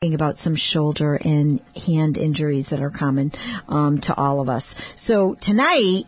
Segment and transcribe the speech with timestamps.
[0.00, 3.32] about some shoulder and hand injuries that are common
[3.68, 4.76] um, to all of us.
[4.94, 6.04] So tonight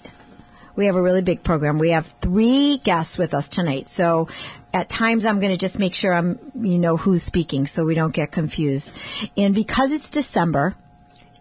[0.76, 1.80] we have a really big program.
[1.80, 3.88] We have three guests with us tonight.
[3.88, 4.28] So
[4.72, 7.96] at times I'm going to just make sure I'm you know who's speaking so we
[7.96, 8.94] don't get confused.
[9.36, 10.76] And because it's December,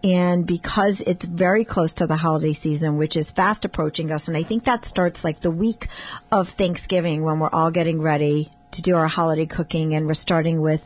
[0.02, 4.36] and because it's very close to the holiday season, which is fast approaching us, and
[4.36, 5.86] I think that starts like the week
[6.32, 10.60] of Thanksgiving when we're all getting ready to do our holiday cooking and we're starting
[10.60, 10.80] with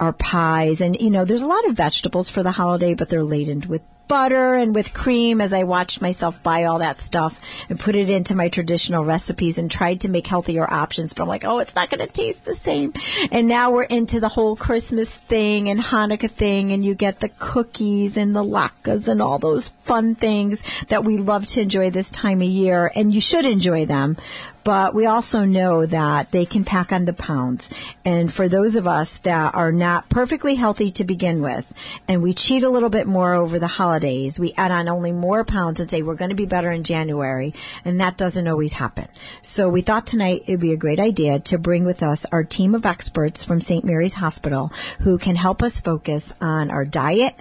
[0.00, 3.24] our pies and you know there's a lot of vegetables for the holiday but they're
[3.24, 7.78] laden with butter and with cream as I watched myself buy all that stuff and
[7.78, 11.12] put it into my traditional recipes and tried to make healthier options.
[11.12, 12.94] But I'm like, oh, it's not going to taste the same.
[13.30, 17.28] And now we're into the whole Christmas thing and Hanukkah thing and you get the
[17.28, 22.10] cookies and the latkes and all those fun things that we love to enjoy this
[22.10, 22.90] time of year.
[22.94, 24.16] And you should enjoy them
[24.68, 27.70] but we also know that they can pack on the pounds.
[28.04, 31.72] And for those of us that are not perfectly healthy to begin with,
[32.06, 35.42] and we cheat a little bit more over the holidays, we add on only more
[35.42, 37.54] pounds and say we're going to be better in January,
[37.86, 39.08] and that doesn't always happen.
[39.40, 42.74] So we thought tonight it'd be a great idea to bring with us our team
[42.74, 43.86] of experts from St.
[43.86, 47.34] Mary's Hospital who can help us focus on our diet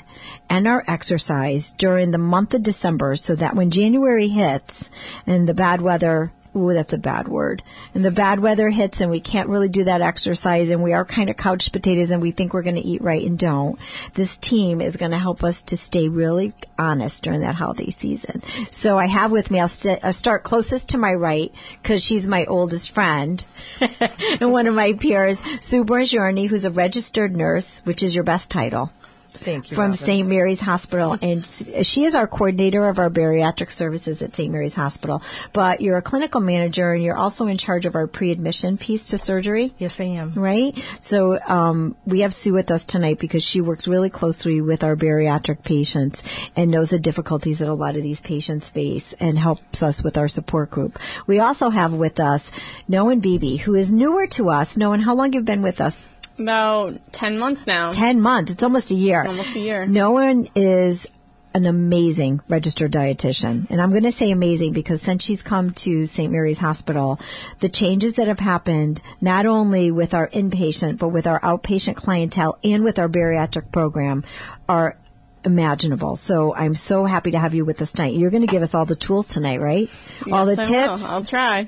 [0.50, 4.90] and our exercise during the month of December so that when January hits
[5.26, 7.64] and the bad weather ooh, that's a bad word.
[7.94, 11.06] And the bad weather hits and we can't really do that exercise and we are
[11.06, 13.80] kind of couch potatoes and we think we're going to eat right and don't.
[14.14, 18.42] This team is going to help us to stay really honest during that holiday season.
[18.72, 22.28] So I have with me, I'll, st- I'll start closest to my right because she's
[22.28, 23.44] my oldest friend
[24.40, 28.50] and one of my peers, Sue Borgiorni, who's a registered nurse, which is your best
[28.50, 28.92] title.
[29.40, 29.76] Thank you.
[29.76, 29.98] From Robin.
[29.98, 30.28] St.
[30.28, 31.18] Mary's Hospital.
[31.22, 34.52] And she is our coordinator of our bariatric services at St.
[34.52, 35.22] Mary's Hospital.
[35.54, 39.18] But you're a clinical manager and you're also in charge of our pre-admission piece to
[39.18, 39.74] surgery.
[39.78, 40.34] Yes, I am.
[40.34, 40.78] Right?
[41.00, 44.96] So, um, we have Sue with us tonight because she works really closely with our
[44.96, 46.24] bariatric patients
[46.56, 50.18] and knows the difficulties that a lot of these patients face and helps us with
[50.18, 51.00] our support group.
[51.26, 52.52] We also have with us
[52.88, 54.78] Noan Beebe, who is newer to us.
[54.78, 56.10] Noan, how long you've been with us?
[56.40, 57.92] About 10 months now.
[57.92, 58.52] 10 months.
[58.52, 59.26] It's almost a year.
[59.26, 59.86] Almost a year.
[59.86, 61.08] Noan is
[61.54, 63.68] an amazing registered dietitian.
[63.72, 66.32] And I'm going to say amazing because since she's come to St.
[66.32, 67.20] Mary's Hospital,
[67.62, 72.60] the changes that have happened, not only with our inpatient, but with our outpatient clientele
[72.64, 74.24] and with our bariatric program
[74.70, 74.98] are
[75.44, 76.16] imaginable.
[76.18, 78.14] So I'm so happy to have you with us tonight.
[78.16, 79.90] You're going to give us all the tools tonight, right?
[80.32, 80.98] all the Yes, I will.
[80.98, 81.68] tips I'll try.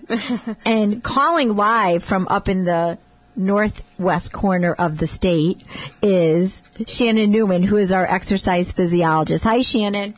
[0.66, 3.00] and calling live from up in the
[3.36, 5.62] northwest corner of the state
[6.02, 9.44] is Shannon Newman, who is our exercise physiologist.
[9.44, 10.16] Hi, Shannon.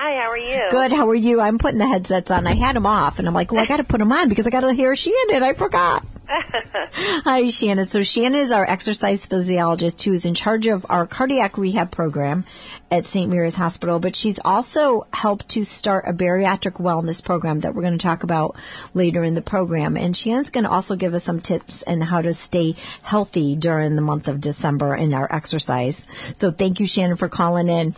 [0.00, 0.70] Hi, how are you?
[0.70, 0.92] Good.
[0.92, 1.40] How are you?
[1.40, 2.46] I'm putting the headsets on.
[2.46, 4.46] I had them off, and I'm like, well, I got to put them on because
[4.46, 5.42] I got to hear Shannon.
[5.42, 6.06] I forgot.
[6.28, 7.88] Hi, Shannon.
[7.88, 12.44] So Shannon is our exercise physiologist who is in charge of our cardiac rehab program
[12.92, 13.28] at St.
[13.28, 17.98] Mary's Hospital, but she's also helped to start a bariatric wellness program that we're going
[17.98, 18.54] to talk about
[18.94, 19.96] later in the program.
[19.96, 23.96] And Shannon's going to also give us some tips on how to stay healthy during
[23.96, 26.06] the month of December in our exercise.
[26.34, 27.96] So thank you, Shannon, for calling in.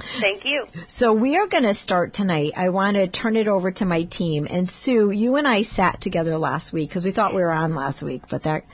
[0.00, 0.66] Thank you.
[0.86, 2.52] So we are going to start tonight.
[2.56, 4.46] I want to turn it over to my team.
[4.50, 7.74] And Sue, you and I sat together last week because we thought we were on
[7.74, 8.64] last week, but that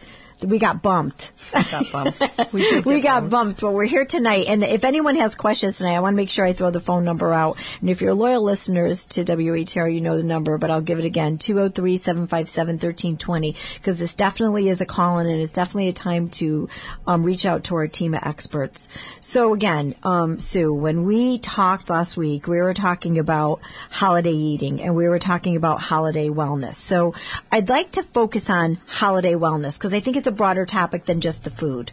[0.43, 1.33] we got bumped.
[1.53, 2.23] Got bumped.
[2.53, 3.31] We, we got bumped.
[3.31, 4.45] bumped, but we're here tonight.
[4.49, 7.05] And if anyone has questions tonight, I want to make sure I throw the phone
[7.05, 7.57] number out.
[7.81, 11.07] And if you're loyal listeners to WATR, you know the number, but I'll give it
[11.07, 16.69] again, 203-757-1320, because this definitely is a call in and it's definitely a time to
[17.07, 18.89] um, reach out to our team of experts.
[19.21, 23.61] So again, um, Sue, when we talked last week, we were talking about
[23.91, 26.75] holiday eating and we were talking about holiday wellness.
[26.75, 27.15] So
[27.51, 31.21] I'd like to focus on holiday wellness because I think it's a broader topic than
[31.21, 31.93] just the food.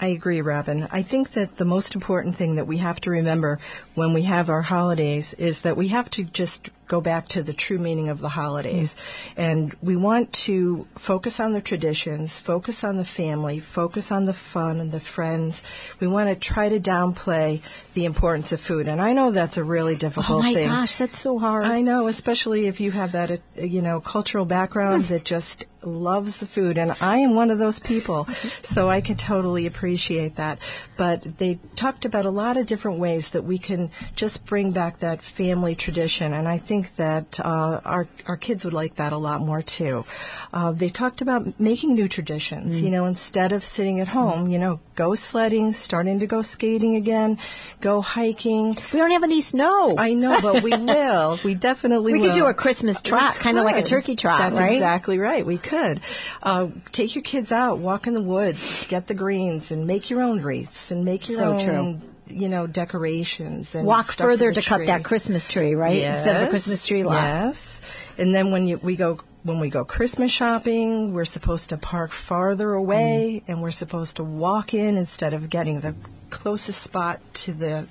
[0.00, 0.88] I agree, Robin.
[0.90, 3.60] I think that the most important thing that we have to remember
[3.94, 7.52] when we have our holidays is that we have to just go back to the
[7.52, 8.96] true meaning of the holidays.
[9.36, 14.34] And we want to focus on the traditions, focus on the family, focus on the
[14.34, 15.62] fun and the friends.
[16.00, 17.62] We want to try to downplay
[17.94, 18.88] the importance of food.
[18.88, 20.50] And I know that's a really difficult thing.
[20.50, 20.68] Oh my thing.
[20.68, 21.64] gosh, that's so hard.
[21.64, 26.38] I know, especially if you have that, uh, you know, cultural background that just loves
[26.38, 28.26] the food, and I am one of those people,
[28.62, 30.58] so I can totally appreciate that.
[30.96, 35.00] But they talked about a lot of different ways that we can just bring back
[35.00, 39.18] that family tradition, and I think that uh, our our kids would like that a
[39.18, 40.04] lot more too.
[40.52, 44.58] Uh, they talked about making new traditions, you know, instead of sitting at home, you
[44.58, 47.38] know, go sledding, starting to go skating again,
[47.80, 48.76] go hiking.
[48.92, 49.94] We don't have any snow.
[49.98, 51.38] I know, but we will.
[51.44, 52.28] We definitely we will.
[52.28, 54.72] could do a Christmas trot, kind of like a turkey trot, That's right?
[54.72, 55.44] exactly right.
[55.44, 56.00] We could.
[56.42, 60.22] Uh, take your kids out, walk in the woods, get the greens, and make your
[60.22, 61.58] own wreaths and make your So own,
[62.00, 62.10] true.
[62.28, 66.02] you know, decorations and Walk further the to cut that Christmas tree, right?
[66.02, 67.22] Instead of a Christmas tree lot.
[67.22, 67.80] Yes.
[68.16, 72.10] And then when you, we go when we go Christmas shopping, we're supposed to park
[72.12, 73.48] farther away Mm.
[73.52, 75.94] and we're supposed to walk in instead of getting the
[76.30, 77.86] closest spot to the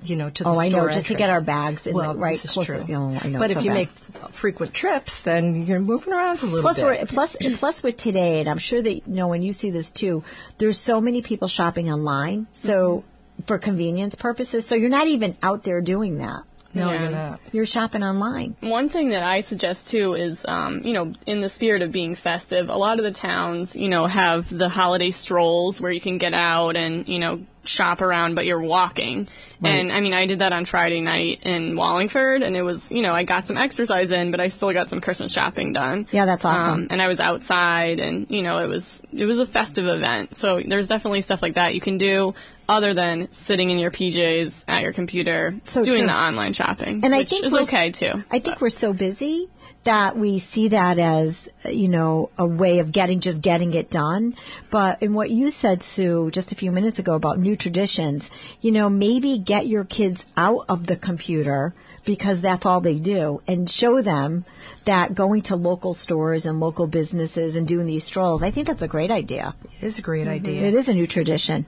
[0.00, 2.14] you know, to the Oh, I know, store just to get our bags in well,
[2.14, 2.94] the right this is closer- true.
[2.94, 3.74] Oh, I know, but if so you bad.
[3.74, 3.88] make
[4.30, 6.84] frequent trips, then you're moving around a little Plus, bit.
[6.84, 9.90] we're, plus, plus with today, and I'm sure that you know when you see this
[9.90, 10.22] too.
[10.58, 13.02] There's so many people shopping online, so
[13.44, 14.66] for convenience purposes.
[14.66, 16.42] So you're not even out there doing that.
[16.74, 17.40] No, you're not.
[17.52, 18.56] You're shopping online.
[18.60, 22.14] One thing that I suggest too is, um, you know, in the spirit of being
[22.14, 26.18] festive, a lot of the towns, you know, have the holiday strolls where you can
[26.18, 29.28] get out and, you know, shop around, but you're walking.
[29.62, 33.02] And I mean, I did that on Friday night in Wallingford, and it was, you
[33.02, 36.06] know, I got some exercise in, but I still got some Christmas shopping done.
[36.12, 36.74] Yeah, that's awesome.
[36.74, 40.34] Um, and I was outside, and you know, it was it was a festive event.
[40.34, 42.34] So there's definitely stuff like that you can do
[42.68, 46.08] other than sitting in your PJs at your computer So doing true.
[46.08, 48.22] the online shopping, And I which think is okay too.
[48.30, 49.48] I think we're so busy
[49.84, 54.36] that we see that as you know a way of getting just getting it done.
[54.70, 58.30] But in what you said, Sue, just a few minutes ago about new traditions,
[58.60, 61.74] you know, maybe get your kids out of the computer
[62.04, 64.44] because that's all they do and show them
[64.84, 68.82] that going to local stores and local businesses and doing these strolls, I think that's
[68.82, 69.54] a great idea.
[69.80, 70.30] It is a great mm-hmm.
[70.30, 70.62] idea.
[70.62, 71.66] It is a new tradition.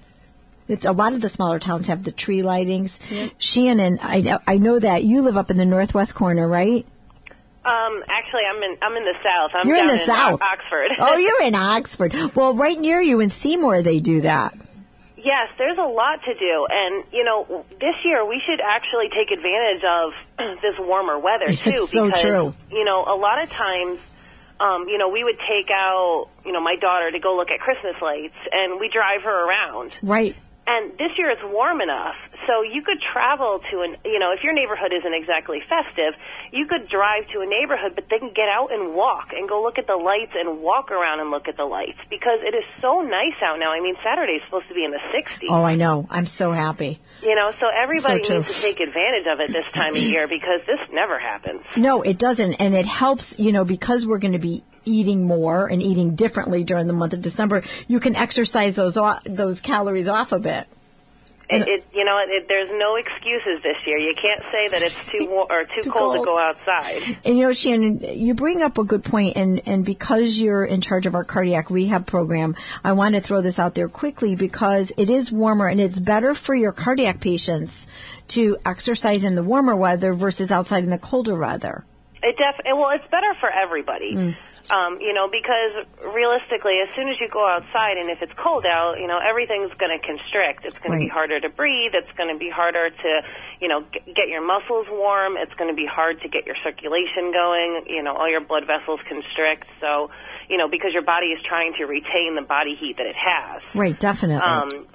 [0.71, 2.99] It's, a lot of the smaller towns have the tree lightings.
[3.39, 6.87] Shannon, I, know- I know that you live up in the northwest corner, right?
[7.63, 9.51] Um, actually, I'm in I'm in the south.
[9.55, 10.41] I'm You're in the south.
[10.41, 10.93] Oxford.
[10.99, 12.15] oh, you're in Oxford.
[12.35, 14.57] Well, right near you in Seymour, they do that.
[15.19, 19.31] Yes, there's a lot to do, and you know, this year we should actually take
[19.31, 20.13] advantage of
[20.63, 21.71] this warmer weather too.
[21.71, 22.55] It's so because, true.
[22.71, 23.99] You know, a lot of times,
[24.59, 27.61] um, you know, we would take out, you know, my daughter to go look at
[27.61, 29.99] Christmas lights, and we drive her around.
[30.01, 30.35] Right.
[30.71, 32.15] And this year it's warm enough,
[32.47, 36.15] so you could travel to an, you know, if your neighborhood isn't exactly festive,
[36.53, 39.79] you could drive to a neighborhood, but then get out and walk and go look
[39.79, 43.03] at the lights and walk around and look at the lights because it is so
[43.03, 43.73] nice out now.
[43.73, 45.51] I mean, Saturday's supposed to be in the 60s.
[45.51, 46.07] Oh, I know.
[46.09, 47.01] I'm so happy.
[47.23, 50.27] You know, so everybody So needs to take advantage of it this time of year
[50.27, 51.63] because this never happens.
[51.77, 52.55] No, it doesn't.
[52.55, 56.65] And it helps, you know, because we're going to be eating more and eating differently
[56.65, 60.67] during the month of December, you can exercise those, those calories off a bit.
[61.51, 63.99] It, it you know, it, there's no excuses this year.
[63.99, 66.27] You can't say that it's too war- or too, Too cold, cold.
[66.27, 67.19] to go outside.
[67.25, 70.81] And you know, Shannon, you bring up a good point, and and because you're in
[70.81, 74.93] charge of our cardiac rehab program, I want to throw this out there quickly because
[74.97, 77.87] it is warmer and it's better for your cardiac patients
[78.29, 81.85] to exercise in the warmer weather versus outside in the colder weather.
[82.23, 84.15] It def- well, it's better for everybody.
[84.15, 84.37] Mm.
[84.71, 85.83] Um, you know, because
[86.15, 89.75] realistically, as soon as you go outside and if it's cold out, you know, everything's
[89.75, 90.65] going to constrict.
[90.65, 91.91] It's going to be harder to breathe.
[91.93, 93.11] It's going to be harder to,
[93.61, 95.35] you know, g- get your muscles warm.
[95.37, 97.91] It's going to be hard to get your circulation going.
[97.91, 99.67] You know, all your blood vessels constrict.
[99.81, 100.11] So,
[100.49, 103.67] you know, because your body is trying to retain the body heat that it has.
[103.75, 104.39] Right, definitely.
[104.47, 104.87] Um,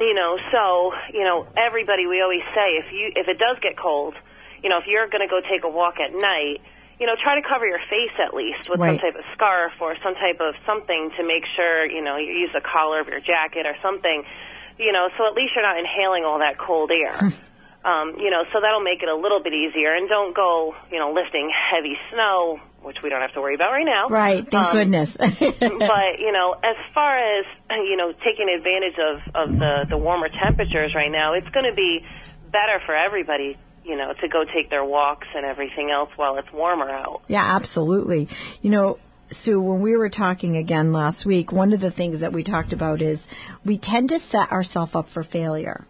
[0.00, 2.06] you know, so you know, everybody.
[2.06, 4.14] We always say if you if it does get cold,
[4.62, 6.58] you know, if you're going to go take a walk at night,
[7.02, 8.94] you know, try to cover your face at least with Right.
[8.94, 12.30] some type of scarf or some type of something to make sure you know you
[12.46, 14.22] use the collar of your jacket or something.
[14.78, 17.10] You know, so at least you're not inhaling all that cold air.
[17.84, 19.92] um, you know, so that'll make it a little bit easier.
[19.98, 23.70] And don't go, you know, lifting heavy snow, which we don't have to worry about
[23.72, 24.08] right now.
[24.08, 25.16] right, thank um, goodness.
[25.18, 30.28] but you know, as far as you know, taking advantage of of the the warmer
[30.30, 32.00] temperatures right now, it's going to be
[32.50, 33.58] better for everybody.
[33.84, 37.22] You know, to go take their walks and everything else while it's warmer out.
[37.26, 38.28] Yeah, absolutely.
[38.60, 38.98] You know,
[39.30, 42.72] Sue, when we were talking again last week, one of the things that we talked
[42.72, 43.26] about is
[43.64, 45.84] we tend to set ourselves up for failure.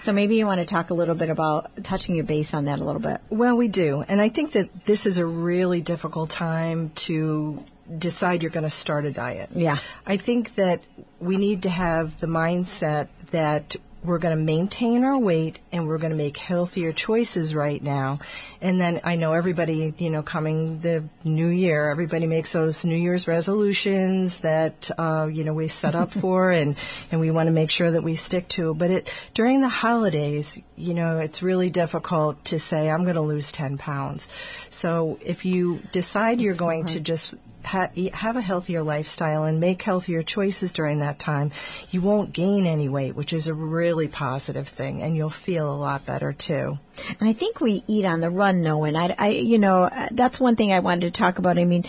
[0.00, 2.78] So maybe you want to talk a little bit about touching your base on that
[2.78, 3.20] a little bit.
[3.30, 4.04] Well, we do.
[4.06, 7.64] And I think that this is a really difficult time to
[7.98, 9.50] decide you're going to start a diet.
[9.52, 9.78] Yeah.
[10.06, 10.82] I think that
[11.18, 15.98] we need to have the mindset that we're going to maintain our weight and we're
[15.98, 18.20] going to make healthier choices right now.
[18.60, 22.96] And then I know everybody, you know, coming the new year, everybody makes those New
[22.96, 26.76] Year's resolutions that, uh, you know, we set up for and,
[27.10, 28.74] and we want to make sure that we stick to.
[28.74, 33.20] But it, during the holidays, you know, it's really difficult to say, I'm going to
[33.20, 34.28] lose 10 pounds.
[34.70, 37.34] So if you decide you're going to just
[37.66, 41.52] ha- have a healthier lifestyle and make healthier choices during that time,
[41.90, 45.76] you won't gain any weight, which is a really positive thing, and you'll feel a
[45.76, 46.78] lot better too.
[47.20, 50.40] And I think we eat on the run, no, I, I, you know, uh, that's
[50.40, 51.58] one thing I wanted to talk about.
[51.58, 51.84] I mean,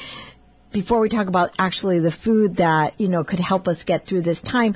[0.72, 4.22] before we talk about actually the food that, you know, could help us get through
[4.22, 4.76] this time,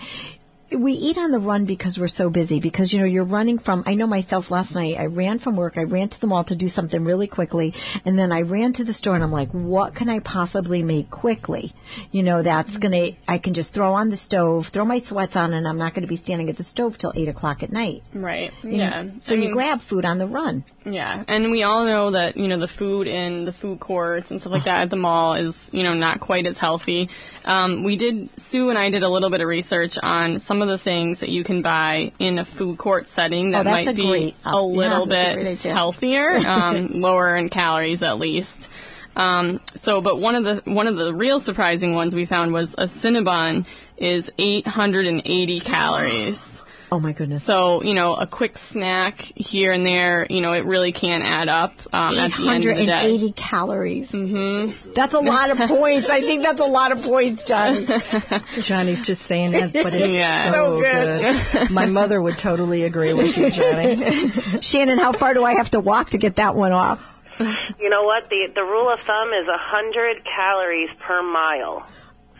[0.77, 3.83] we eat on the run because we're so busy because you know you're running from
[3.85, 6.55] i know myself last night i ran from work i ran to the mall to
[6.55, 7.73] do something really quickly
[8.05, 11.09] and then i ran to the store and i'm like what can i possibly make
[11.09, 11.73] quickly
[12.11, 15.53] you know that's gonna i can just throw on the stove throw my sweats on
[15.53, 18.01] and i'm not going to be standing at the stove till eight o'clock at night
[18.13, 18.53] Right.
[18.63, 19.07] Yeah.
[19.19, 22.37] so I you mean, grab food on the run Yeah, and we all know that
[22.37, 25.33] you know the food in the food courts and stuff like that at the mall
[25.33, 27.09] is you know not quite as healthy.
[27.45, 30.67] Um, we did Sue and I did a little bit of research on some of
[30.67, 33.93] the things that you can buy in a food court setting that Oh, might a
[33.93, 35.73] be great- a little a great bit idea.
[35.73, 38.69] healthier, um, lower in calories at least.
[39.15, 42.73] Um, so, but one of the one of the real surprising ones we found was
[42.75, 43.65] a Cinnabon
[43.97, 46.63] is 880 calories.
[46.91, 50.65] Oh my goodness So, you know, a quick snack here and there, you know, it
[50.65, 53.05] really can add up um, at the end of the day.
[53.05, 54.11] 880 calories.
[54.11, 54.91] Mm-hmm.
[54.93, 56.09] That's a lot of points.
[56.09, 57.87] I think that's a lot of points, Johnny.
[58.61, 60.51] Johnny's just saying that, but it's Yeah.
[60.51, 61.71] so, So good.
[61.71, 64.29] My mother would totally agree with you, Johnny.
[64.61, 67.01] Shannon, how far do I have to walk to get that one off?
[67.39, 68.29] You know what?
[68.29, 71.87] The the rule of thumb is a hundred calories per mile.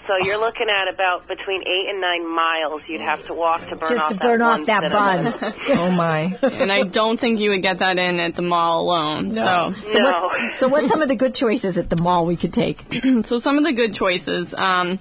[0.08, 3.76] So you're looking at about between eight and nine miles you'd have to walk to
[3.76, 5.54] burn Just off to that burn off that bun.
[5.78, 6.38] Oh my.
[6.42, 9.32] and I don't think you would get that in at the mall alone.
[9.32, 10.12] So, So, No.
[10.12, 12.84] what's, so what's some of the good choices at the mall we could take?
[13.24, 14.54] so some of the good choices.
[14.54, 14.98] Um,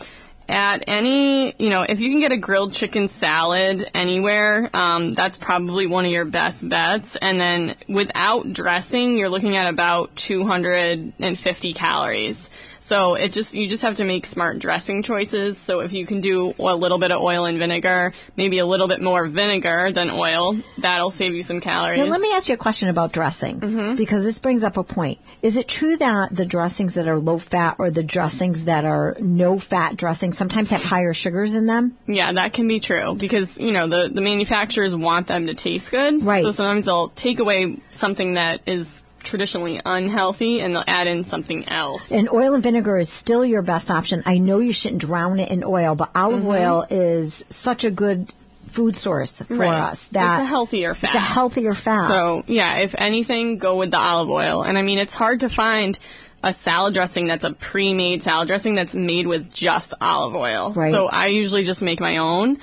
[0.48, 5.38] at any, you know, if you can get a grilled chicken salad anywhere, um, that's
[5.38, 7.14] probably one of your best bets.
[7.14, 12.50] And then without dressing, you're looking at about 250 calories.
[12.82, 15.58] So it just you just have to make smart dressing choices.
[15.58, 18.88] So if you can do a little bit of oil and vinegar, maybe a little
[18.88, 21.98] bit more vinegar than oil, that'll save you some calories.
[21.98, 23.96] Now, let me ask you a question about dressings Mm-hmm.
[23.96, 25.18] because this brings up a point.
[25.42, 29.14] Is it true that the dressings that are low fat or the dressings that are
[29.20, 31.96] no fat dressings sometimes have higher sugars in them?
[32.06, 35.90] Yeah, that can be true because you know the the manufacturers want them to taste
[35.90, 36.24] good.
[36.24, 36.42] Right.
[36.42, 41.68] So sometimes they'll take away something that is traditionally unhealthy and they'll add in something
[41.68, 42.10] else.
[42.10, 44.22] And oil and vinegar is still your best option.
[44.26, 48.32] I know you shouldn't drown it in oil, but olive oil is such a good
[48.70, 49.60] food source for Mm-hmm.
[49.60, 49.80] Right.
[49.80, 51.08] us that it's a healthier fat.
[51.08, 52.08] it's a healthier fat.
[52.08, 54.62] So yeah, if anything, go with the olive oil.
[54.62, 55.98] And I mean, it's hard to find
[56.42, 60.72] a salad dressing that's a pre-made salad dressing that's made with just olive oil.
[60.72, 60.92] Right.
[60.94, 62.58] So I usually just make my own,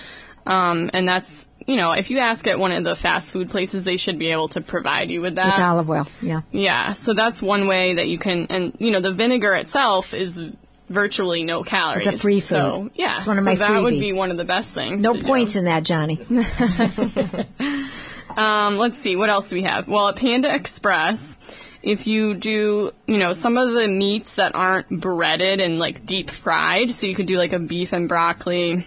[0.45, 3.83] um, and that's you know, if you ask at one of the fast food places,
[3.83, 5.57] they should be able to provide you with that.
[5.57, 6.41] with olive oil, yeah.
[6.51, 10.41] Yeah, so that's one way that you can, and you know, the vinegar itself is
[10.89, 12.07] virtually no calories.
[12.07, 12.47] It's a free food.
[12.47, 15.03] So yeah, It's one of so my that would be one of the best things.
[15.03, 15.25] No to do.
[15.25, 16.17] points in that, Johnny.
[18.37, 19.87] Um, let's see, what else do we have?
[19.87, 21.37] Well, at Panda Express,
[21.81, 26.29] if you do, you know, some of the meats that aren't breaded and like deep
[26.29, 28.85] fried, so you could do like a beef and broccoli,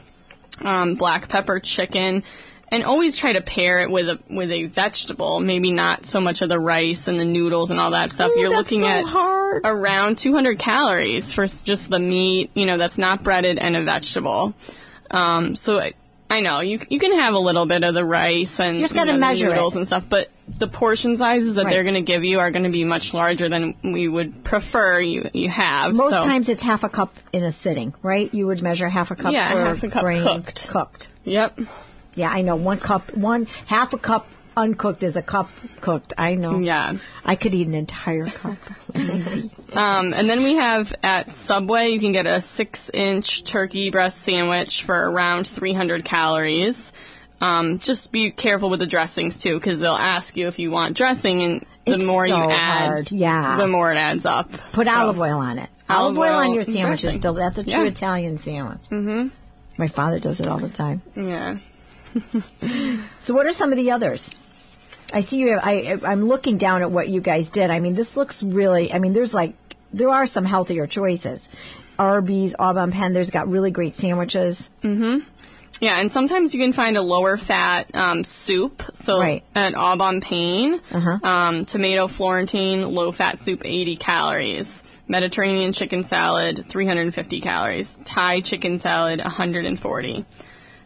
[0.61, 2.23] um, black pepper chicken,
[2.73, 5.41] and always try to pair it with a with a vegetable.
[5.41, 8.31] Maybe not so much of the rice and the noodles and all that stuff.
[8.37, 9.63] Ooh, You're looking so at hard.
[9.65, 14.55] around 200 calories for just the meat, you know, that's not breaded and a vegetable.
[15.11, 15.95] Um, so I,
[16.31, 18.99] I know you you can have a little bit of the rice and just you
[19.01, 19.55] gotta know, the measure it.
[19.55, 21.73] noodles and stuff, but the portion sizes that Right.
[21.75, 25.01] they're going to give you are going to be much larger than we would prefer
[25.01, 25.95] you you have.
[25.95, 28.33] Most so, times it's half a cup in a sitting, right?
[28.33, 30.69] You would measure half a cup Yeah, for half a cup grain cooked.
[30.69, 31.09] Cooked.
[31.25, 31.59] Yep.
[32.15, 32.57] Yeah, I know.
[32.57, 34.27] One cup, one half a cup
[34.57, 35.49] uncooked is a cup
[35.81, 36.13] cooked.
[36.19, 36.59] I know.
[36.59, 36.97] Yeah.
[37.25, 38.57] I could eat an entire cup.
[38.95, 39.51] Easy.
[39.73, 44.19] Um, and then we have at Subway, you can get a six inch turkey breast
[44.23, 46.93] sandwich for around 300 calories.
[47.41, 50.95] Um, just be careful with the dressings too, because they'll ask you if you want
[50.97, 53.57] dressing, and the It's more you add, hard, yeah.
[53.57, 54.51] the more it adds up.
[54.73, 55.71] Put So- olive oil on it.
[55.89, 57.89] Olive Olive oil on your and sandwich is still that's a true Yeah.
[57.89, 58.79] Italian sandwich.
[58.91, 59.29] Mm-hmm.
[59.79, 61.01] My father does it all the time.
[61.17, 61.57] Yeah.
[63.21, 64.31] So, what are some of the others?
[65.13, 65.59] I see you.
[65.61, 67.71] I I'm looking down at what you guys did.
[67.71, 68.93] I mean, this looks really.
[68.93, 69.55] I mean, there's like
[69.93, 71.49] there are some healthier choices.
[71.99, 73.13] Arby's, Au Bon Pain.
[73.13, 74.71] There's got really great sandwiches.
[74.83, 75.25] Mhm.
[75.81, 78.83] Yeah, and sometimes you can find a lower fat um, soup.
[78.93, 79.43] So Right.
[79.55, 81.19] at Au Bon Pain, Uh-huh.
[81.23, 84.83] um, tomato Florentine low fat soup, 80 calories.
[85.09, 87.99] Mediterranean chicken salad, 350 calories.
[88.05, 90.25] Thai chicken salad, 140.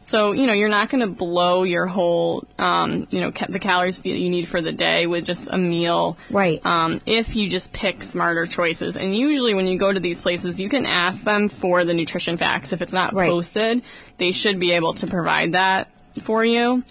[0.06, 3.58] So, you know, you're not going to blow your whole, um, you know, ca- the
[3.58, 6.18] calories that you need for the day with just a meal.
[6.30, 6.60] Right.
[6.64, 8.98] Um, if you just pick smarter choices.
[8.98, 12.36] And usually when you go to these places, you can ask them for the nutrition
[12.36, 12.74] facts.
[12.74, 13.30] If it's not Right.
[13.30, 13.80] posted,
[14.18, 15.88] they should be able to provide that
[16.22, 16.84] for you.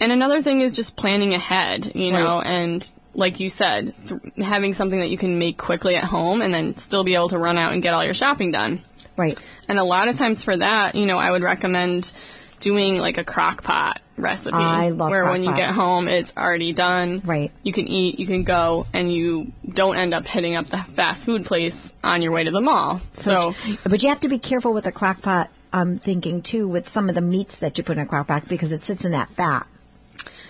[0.00, 4.74] And another thing is just planning ahead, you know, and like you said, th- having
[4.74, 7.56] something that you can make quickly at home and then still be able to run
[7.56, 8.82] out and get all your shopping done.
[9.16, 9.38] Right.
[9.68, 12.12] And a lot of times for that, you know, I would recommend
[12.60, 14.56] doing like a crock pot recipe.
[14.56, 15.56] I love Where when you pot.
[15.56, 17.22] get home, it's already done.
[17.24, 17.52] Right.
[17.62, 21.24] You can eat, you can go, and you don't end up hitting up the fast
[21.24, 23.00] food place on your way to the mall.
[23.12, 25.50] So, But you have to be careful with a crock pot.
[25.72, 28.48] I'm thinking too with some of the meats that you put in a crock pot
[28.48, 29.66] because it sits in that fat.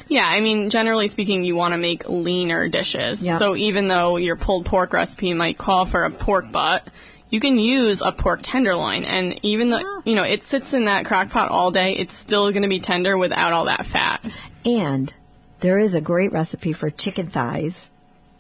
[0.09, 3.23] yeah, I mean, generally speaking, you want to make leaner dishes.
[3.23, 3.39] Yep.
[3.41, 6.89] So even though your pulled pork recipe might call for a pork butt,
[7.31, 9.05] you can use a pork tenderloin.
[9.05, 10.03] And even though, ah.
[10.05, 12.81] you know, it sits in that crock pot all day, it's still going to be
[12.81, 14.25] tender without all that fat.
[14.65, 15.13] And
[15.61, 17.91] there is a great recipe for chicken thighs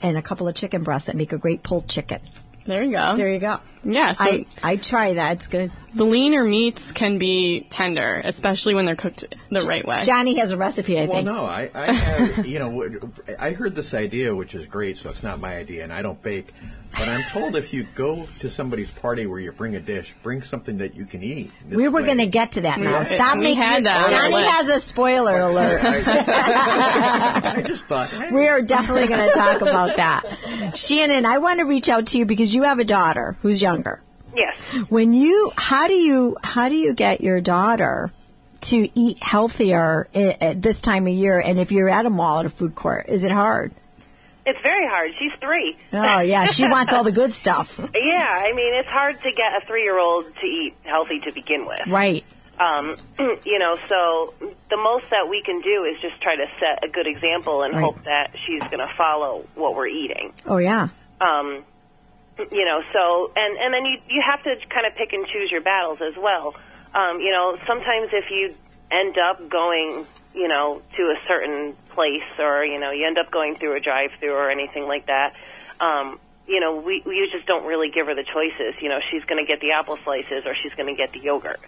[0.00, 2.20] and a couple of chicken breasts that make a great pulled chicken.
[2.68, 3.16] There you go.
[3.16, 3.60] There you go.
[3.82, 5.32] Yeah, so I, I try that.
[5.38, 5.72] It's good.
[5.94, 10.02] the leaner meats can be tender, especially when they're cooked the right way.
[10.02, 11.26] Johnny has a recipe, I Well, think.
[11.26, 15.08] Well, no, I, I have, you know, I heard this idea, which is great, so
[15.08, 16.52] it's not my idea, and I don't bake.
[16.92, 20.42] But I'm told if you go to somebody's party where you bring a dish, bring
[20.42, 21.52] something that you can eat.
[21.68, 23.02] We were going to get to that now.
[23.02, 25.80] Stop we making had that Johnny has a spoiler alert.
[25.84, 30.76] I just thought, hey, We are definitely going to talk about that.
[30.76, 34.02] Shannon, I want to reach out to you because you have a daughter who's younger.
[34.34, 34.58] Yes.
[34.88, 38.12] When you, how do you, how do you get your daughter
[38.62, 41.38] to eat healthier eh, at this time of year?
[41.38, 43.72] And if you're at a mall at a food court, is it hard?
[44.48, 45.10] It's very hard.
[45.18, 45.76] She's three.
[45.92, 47.78] Oh yeah, she wants all the good stuff.
[47.94, 51.80] Yeah, I mean, it's hard to get a three-year-old to eat healthy to begin with.
[51.88, 52.24] Right.
[52.58, 52.96] Um,
[53.44, 54.34] you know, so
[54.70, 57.74] the most that we can do is just try to set a good example and
[57.74, 57.82] Right.
[57.84, 60.32] hope that she's going to follow what we're eating.
[60.46, 60.88] Oh yeah.
[61.20, 61.64] Um,
[62.50, 65.50] you know, so and and then you you have to kind of pick and choose
[65.50, 66.54] your battles as well.
[66.94, 68.54] Um, you know, sometimes if you
[68.90, 73.30] end up going, you know, to a certain place or you know you end up
[73.30, 75.34] going through a drive-through or anything like that.
[75.80, 78.80] Um, you know, we we just don't really give her the choices.
[78.80, 81.20] You know, she's going to get the apple slices or she's going to get the
[81.20, 81.60] yogurt.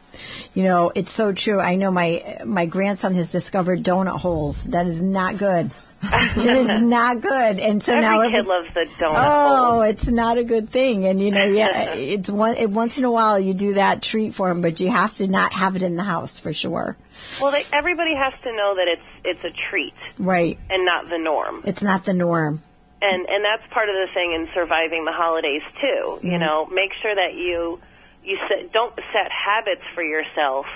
[0.55, 1.61] You know, it's so true.
[1.61, 4.65] I know my my grandson has discovered donut holes.
[4.65, 5.71] That is not good.
[6.03, 7.59] It is not good.
[7.59, 11.05] And so Every now kid every- loves the donut Oh, it's not a good thing.
[11.07, 14.35] And you know, yeah, it's one it, once in a while you do that treat
[14.35, 16.97] for him, but you have to not have it in the house for sure.
[17.41, 20.59] Well, they, everybody has to know that it's it's a treat Right.
[20.71, 21.63] and not the norm.
[21.67, 22.63] It's not the norm.
[23.03, 25.87] and and that's part of the thing in surviving the holidays too.
[25.87, 26.41] You mm-hmm.
[26.41, 27.81] know, make sure that you
[28.25, 30.67] you set, don't set habits for yourself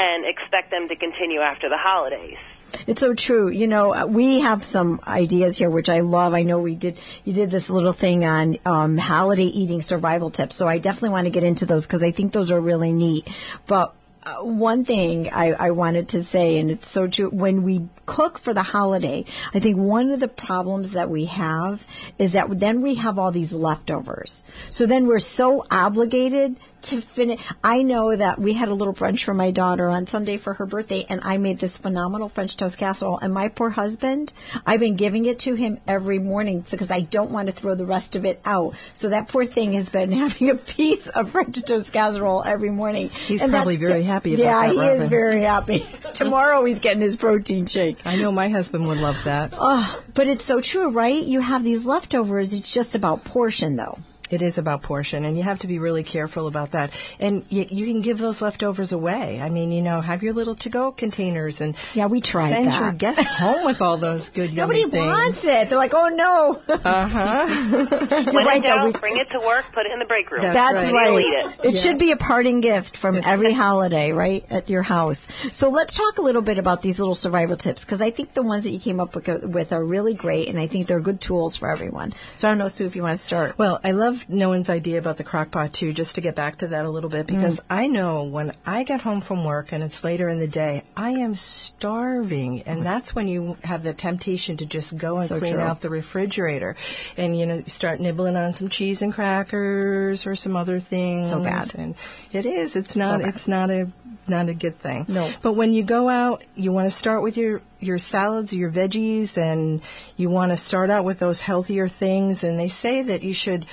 [0.00, 2.38] and expect them to continue after the holidays.
[2.86, 3.50] It's so true.
[3.50, 6.32] You know, uh, we have some ideas here, which I love.
[6.32, 10.56] I know we did, you did this little thing on, um, holiday eating survival tips.
[10.56, 13.28] So I definitely want to get into those because I think those are really neat.
[13.66, 17.88] But uh, one thing I, I wanted to say, and it's so true, when we
[18.06, 21.84] cook for the holiday, I think one of the problems that we have
[22.18, 24.44] is that then we have all these leftovers.
[24.70, 27.40] So then we're so obligated to finish.
[27.62, 30.66] I know that we had a little brunch for my daughter on Sunday for her
[30.66, 33.18] birthday, and I made this phenomenal French toast casserole.
[33.18, 34.32] And my poor husband,
[34.66, 37.86] I've been giving it to him every morning because I don't want to throw the
[37.86, 38.74] rest of it out.
[38.94, 43.10] So that poor thing has been having a piece of French toast casserole every morning.
[43.10, 45.86] He's And probably very happy about yeah, that, he is very happy.
[46.14, 47.98] Tomorrow he's getting his protein shake.
[48.04, 49.54] I know my husband would love that.
[49.56, 51.22] Oh, but it's so true, right?
[51.22, 52.52] You have these leftovers.
[52.52, 53.98] It's just about portion, though.
[54.30, 56.92] It is about portion, and you have to be really careful about that.
[57.18, 59.40] And you, you can give those leftovers away.
[59.40, 62.80] I mean, you know, have your little to-go containers and Yeah, we tried send that.
[62.80, 65.06] your guests home with all those good yummy Nobody things.
[65.06, 65.68] wants it.
[65.68, 66.60] They're like, oh no.
[66.68, 67.46] Uh-huh.
[68.30, 70.42] When right, in though, we- bring it to work, put it in the break room.
[70.42, 71.08] That's That's right.
[71.10, 71.10] right.
[71.10, 71.74] They'll eat it.
[71.74, 75.26] It should be a parting gift from every holiday, right, at your house.
[75.52, 78.42] So let's talk a little bit about these little survival tips because I think the
[78.42, 81.20] ones that you came up with, with are really great, and I think they're good
[81.20, 82.12] tools for everyone.
[82.34, 83.58] So I don't know, Sue, if you want to start.
[83.58, 86.68] Well, I love Noan's idea about the crock pot too, just to get back to
[86.68, 87.64] that a little bit, because mm.
[87.70, 91.10] I know when I get home from work and it's later in the day, I
[91.10, 92.62] am starving.
[92.62, 92.84] And mm.
[92.84, 95.62] that's when you have the temptation to just go and So clean true.
[95.62, 96.76] out the refrigerator
[97.16, 101.30] and, you know, start nibbling on some cheese and crackers or some other things.
[101.30, 101.72] So bad.
[101.74, 101.94] And
[102.32, 102.76] it is.
[102.76, 103.34] It's not, bad.
[103.34, 103.88] it's not a,
[104.26, 105.06] not a good thing.
[105.08, 105.32] No.
[105.42, 109.38] But when you go out, you want to start with your your salads, your veggies,
[109.38, 109.80] and
[110.16, 112.44] you want to start out with those healthier things.
[112.44, 113.64] And they say that you should,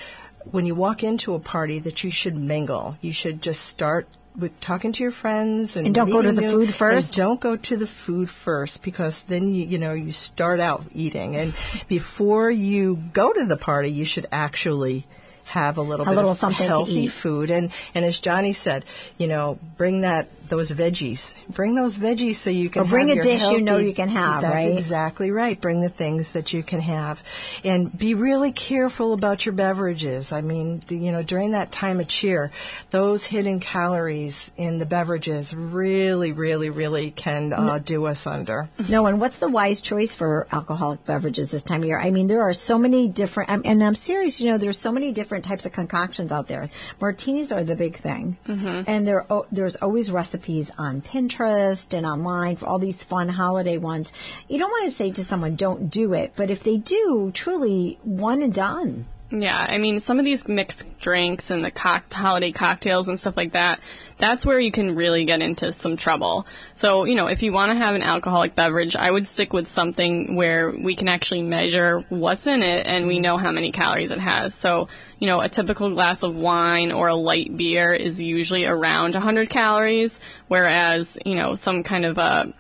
[0.51, 2.97] when you walk into a party, that you should mingle.
[3.01, 4.07] You should just start
[4.37, 7.15] with talking to your friends and, And don't go to the new- food first?
[7.15, 11.35] don't go to the food first because then you you know you start out eating
[11.35, 11.55] and
[11.87, 15.07] before you go to the party you should actually
[15.49, 17.11] have a little A bit little of something to healthy eat.
[17.11, 17.51] food.
[17.51, 18.85] And and as Johnny said
[19.17, 21.33] you know bring that those veggies.
[21.49, 24.07] Bring those veggies so you can Or bring have a dish you know you can
[24.07, 24.71] have, that's right?
[24.77, 25.59] exactly right.
[25.59, 27.21] Bring the things that you can have.
[27.65, 30.31] And be really careful about your beverages.
[30.31, 32.51] I mean the, you know during that time of cheer
[32.91, 38.69] those hidden calories in the beverages really really really can uh, do us under.
[38.89, 41.99] No, and what's the wise choice for alcoholic beverages this time of year?
[41.99, 45.11] I mean, there are so many different, and I'm serious, you know, there's so many
[45.11, 46.69] different types of concoctions out there.
[46.99, 48.37] Martinis are the big thing.
[48.47, 48.83] Mm-hmm.
[48.87, 54.11] And there, there's always recipes on Pinterest and online for all these fun holiday ones.
[54.47, 57.99] You don't want to say to someone, don't do it, but if they do, truly,
[58.03, 59.05] one and done.
[59.29, 63.35] Yeah, I mean, some of these mixed drinks and the cock- holiday cocktails and stuff
[63.35, 63.81] like that,
[64.17, 66.47] that's where you can really get into some trouble.
[66.73, 69.67] So, you know, if you want to have an alcoholic beverage, I would stick with
[69.67, 74.11] something where we can actually measure what's in it and we know how many calories
[74.11, 74.55] it has.
[74.55, 74.87] So,
[75.19, 79.49] you know, a typical glass of wine or a light beer is usually around 100
[79.49, 82.53] calories, whereas, you know, some kind of a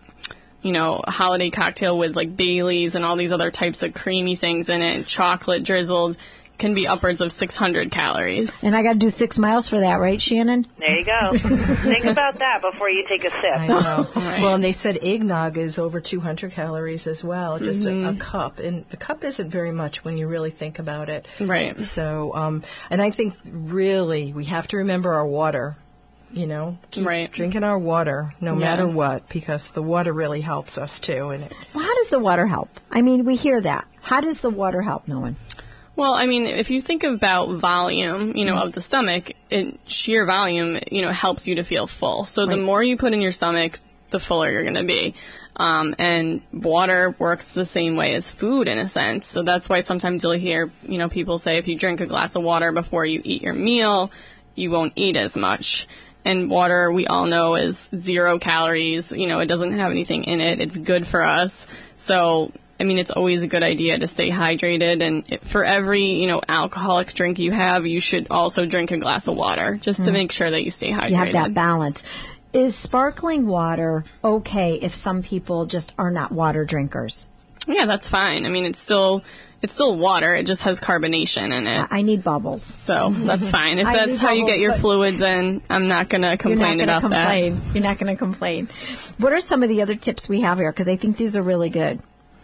[0.63, 4.67] you know, holiday cocktail with like Bailey's and all these other types of creamy things
[4.67, 6.17] in it, chocolate drizzled,
[6.57, 8.63] can be upwards of 600 calories.
[8.63, 10.65] And I got to do six miles for that, right, Shannon?
[10.79, 11.37] There you go.
[11.37, 13.57] Think about that before you take a sip.
[13.57, 14.07] I know.
[14.15, 18.59] Well, and they said eggnog is over 200 calories as well, just a, a cup.
[18.59, 21.27] And a cup isn't very much when you really think about it.
[21.39, 21.79] Right.
[21.79, 25.75] So, um, and I think really we have to remember our water.
[26.29, 27.31] You know, keep Right.
[27.31, 28.59] drinking our water no Yeah.
[28.59, 31.29] matter what, because the water really helps us too.
[31.29, 32.67] And it, Well, how does the water help?
[32.91, 33.87] I mean, we hear that.
[34.01, 35.37] How does the water help, Nolan?
[35.97, 40.27] Well, I mean, if you think about volume, you know, of the stomach, it, sheer
[40.27, 42.23] volume, you know, helps you to feel full.
[42.23, 43.79] So the more you put in your stomach,
[44.11, 45.15] the fuller you're going to be.
[45.55, 49.25] Um, and water works the same way as food in a sense.
[49.25, 52.35] So that's why sometimes you'll hear, you know, people say if you drink a glass
[52.35, 54.11] of water before you eat your meal,
[54.53, 55.87] you won't eat as much.
[56.23, 59.11] And water, we all know, is zero calories.
[59.11, 60.61] You know, it doesn't have anything in it.
[60.61, 61.65] It's good for us.
[61.95, 65.01] So, I mean, it's always a good idea to stay hydrated.
[65.01, 69.27] And for every, you know, alcoholic drink you have, you should also drink a glass
[69.27, 70.13] of water just to mm.
[70.13, 71.09] make sure that you stay hydrated.
[71.09, 72.03] You have that balance.
[72.53, 77.27] Is sparkling water okay if some people just are not water drinkers?
[77.67, 78.45] Yeah, that's fine.
[78.45, 79.23] I mean, it's still,
[79.61, 80.35] it's still water.
[80.35, 81.87] It just has carbonation in it.
[81.91, 82.63] I need bubbles.
[82.63, 83.79] So that's fine.
[83.79, 86.87] If that's how you get your fluids in, I'm not going to complain not going
[86.87, 87.61] to about complain.
[87.73, 88.69] You're not going to complain.
[89.17, 90.71] What are some of the other tips we have here?
[90.71, 91.99] Because I think these are really good.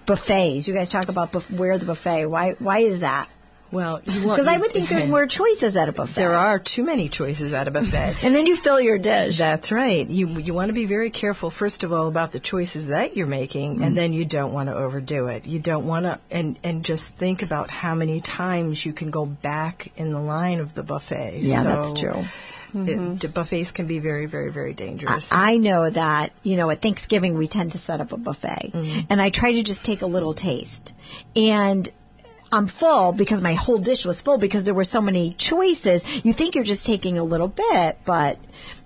[0.05, 0.67] Buffets.
[0.67, 2.25] You guys talk about buf- where the buffet.
[2.25, 2.51] Why?
[2.59, 3.29] Why is that?
[3.71, 6.13] well, Because I would think there's more choices at a buffet.
[6.13, 8.17] There are too many choices at a buffet.
[8.23, 9.39] And then you fill your dish.
[9.39, 10.07] That's right.
[10.07, 13.25] You you want to be very careful first of all about the choices that you're
[13.25, 13.85] making, Mm.
[13.87, 15.45] and then you don't want to overdo it.
[15.47, 19.25] You don't want to and and just think about how many times you can go
[19.25, 21.39] back in the line of the buffet.
[21.39, 22.23] Yeah, So that's true.
[22.73, 23.31] It- mm-hmm.
[23.31, 25.29] buffets can be very very very dangerous.
[25.31, 28.99] I know that, you know, at Thanksgiving we tend to set up a buffet mm-hmm.
[29.09, 30.93] and I try to just take a little taste.
[31.35, 31.89] And
[32.51, 36.03] I'm full because my whole dish was full because there were so many choices.
[36.23, 38.37] You think you're just taking a little bit, but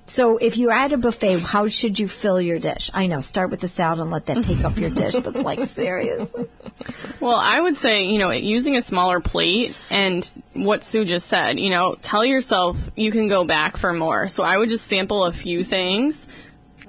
[0.09, 2.89] so if you're at a buffet, how should you fill your dish?
[2.93, 5.43] I know, start with the salad and let that take up your dish, but it's
[5.43, 6.47] like seriously.
[7.19, 11.59] Well, I would say, you know, using a smaller plate and what Sue just said,
[11.59, 14.29] you know, tell yourself you can go back for more.
[14.29, 16.27] So I would just sample a few things,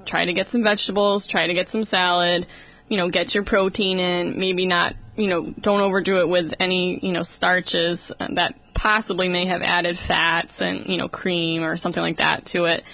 [0.05, 2.47] try to get some vegetables, try to get some salad,
[2.87, 7.05] you know, get your protein in, maybe not, you know, don't overdo it with any,
[7.05, 12.01] you know, starches that possibly may have added fats and, you know, cream or something
[12.01, 12.85] like that to it.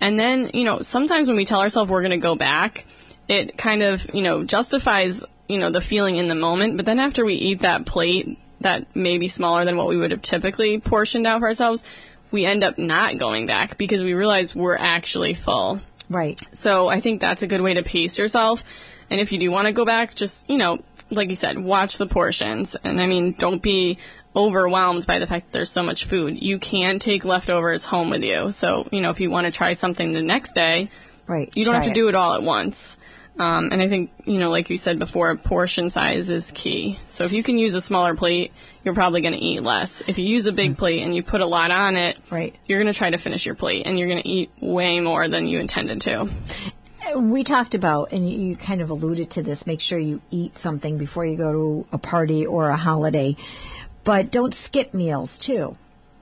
[0.00, 2.84] And then, you know, sometimes when we tell ourselves we're going to go back,
[3.26, 6.76] it kind of, you know, justifies, you know, the feeling in the moment.
[6.76, 10.12] But then after we eat that plate that may be smaller than what we would
[10.12, 11.82] have typically portioned out for ourselves,
[12.30, 15.80] we end up not going back because we realize we're actually full.
[16.08, 16.40] Right.
[16.52, 18.62] So I think that's a good way to pace yourself.
[19.10, 21.98] And if you do want to go back, just, you know, like you said, watch
[21.98, 22.76] the portions.
[22.76, 23.98] And I mean, don't be
[24.34, 26.40] overwhelmed by the fact that there's so much food.
[26.42, 28.50] You can take leftovers home with you.
[28.50, 30.90] So, you know, if you want to try something the next day,
[31.26, 31.50] Right.
[31.54, 31.94] you don't have to it.
[31.94, 32.96] do it all at once.
[33.38, 36.98] Um, and I think, you know, like you said before, portion size is key.
[37.06, 38.52] So if you can use a smaller plate,
[38.84, 40.02] you're probably going to eat less.
[40.06, 42.54] If you use a big plate and you put a lot on it, Right.
[42.66, 45.28] you're going to try to finish your plate and you're going to eat way more
[45.28, 46.28] than you intended to.
[47.16, 50.98] we talked about, and you kind of alluded to this, make sure you eat something
[50.98, 53.36] before you go to a party or a holiday.
[54.04, 55.76] But don't skip meals too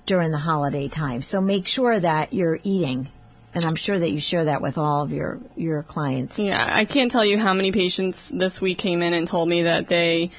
[0.07, 1.23] during the holiday time.
[1.23, 3.09] So make sure that you're eating
[3.53, 6.39] And I'm sure that you share that with all of your, your clients.
[6.39, 9.63] Yeah, I can't tell you how many patients this week came in and told me
[9.63, 10.31] that they,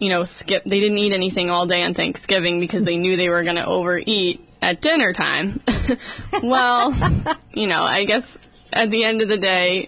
[0.00, 0.64] you know, skip.
[0.64, 3.66] They didn't eat anything all day on Thanksgiving because they knew they were going to
[3.66, 5.60] overeat at dinner time.
[6.42, 6.92] well,
[7.54, 8.36] you know, I guess
[8.72, 9.86] at the end of the day,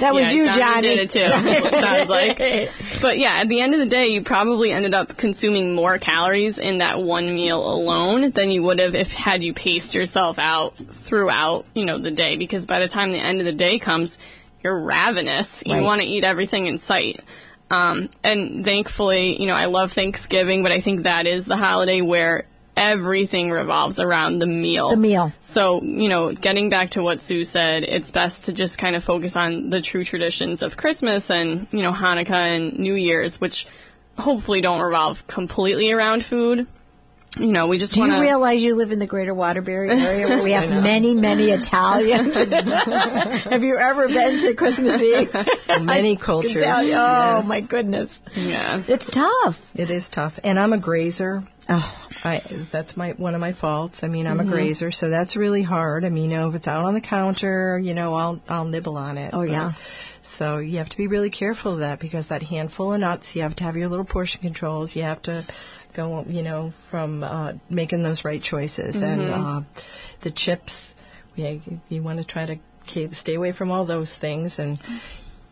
[0.00, 0.82] That was yeah, you, Johnny, Johnny.
[0.82, 1.20] did it too.
[1.24, 2.38] it sounds like.
[3.00, 6.58] But yeah, at the end of the day, you probably ended up consuming more calories
[6.58, 10.74] in that one meal alone than you would have if had you paced yourself out
[10.92, 12.36] throughout, you know, the day.
[12.36, 14.18] Because by the time the end of the day comes,
[14.62, 15.62] you're ravenous.
[15.66, 15.82] You Right.
[15.82, 17.20] want to eat everything in sight.
[17.70, 22.00] Um, and thankfully, you know, I love Thanksgiving, but I think that is the holiday
[22.00, 22.44] where
[22.76, 24.90] everything revolves around the meal.
[24.90, 25.32] The meal.
[25.40, 29.04] So, you know, getting back to what Sue said, it's best to just kind of
[29.04, 33.66] focus on the true traditions of Christmas and, you know, Hanukkah and New Year's, which
[34.18, 36.66] hopefully don't revolve completely around food.
[37.38, 40.26] You know, we just Do want you realize you live in the greater Waterbury area
[40.26, 42.34] where we have many, many Italians?
[43.44, 45.32] have you ever been to Christmas Eve?
[45.82, 46.64] Many cultures.
[46.66, 47.46] Oh Yes.
[47.46, 48.20] my goodness.
[48.34, 48.82] yeah.
[48.88, 49.70] It's tough.
[49.76, 51.44] It is tough, and I'm a grazer.
[51.68, 52.38] Oh, I,
[52.72, 54.02] that's my one of my faults.
[54.02, 54.52] I mean, I'm a mm-hmm.
[54.52, 56.04] grazer, so that's really hard.
[56.04, 58.96] I mean, you know, if it's out on the counter, you know, I'll I'll nibble
[58.96, 59.30] on it.
[59.32, 59.74] Oh, yeah.
[60.22, 63.42] So you have to be really careful of that because that handful of nuts, you
[63.42, 64.96] have to have your little portion controls.
[64.96, 65.44] You have to
[65.94, 69.60] go, you know, from uh, making those right choices and uh,
[70.20, 70.94] the chips.
[71.36, 71.56] Yeah,
[71.88, 74.78] you want to try to keep, stay away from all those things and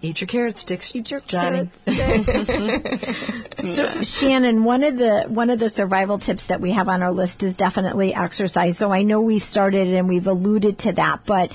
[0.03, 0.95] eat your carrot sticks.
[0.95, 1.71] Eat your Johnny.
[3.59, 7.11] So, Shannon, one of the one of the survival tips that we have on our
[7.11, 8.79] list is definitely exercise.
[8.79, 11.51] So I know we've started and we've alluded to that, but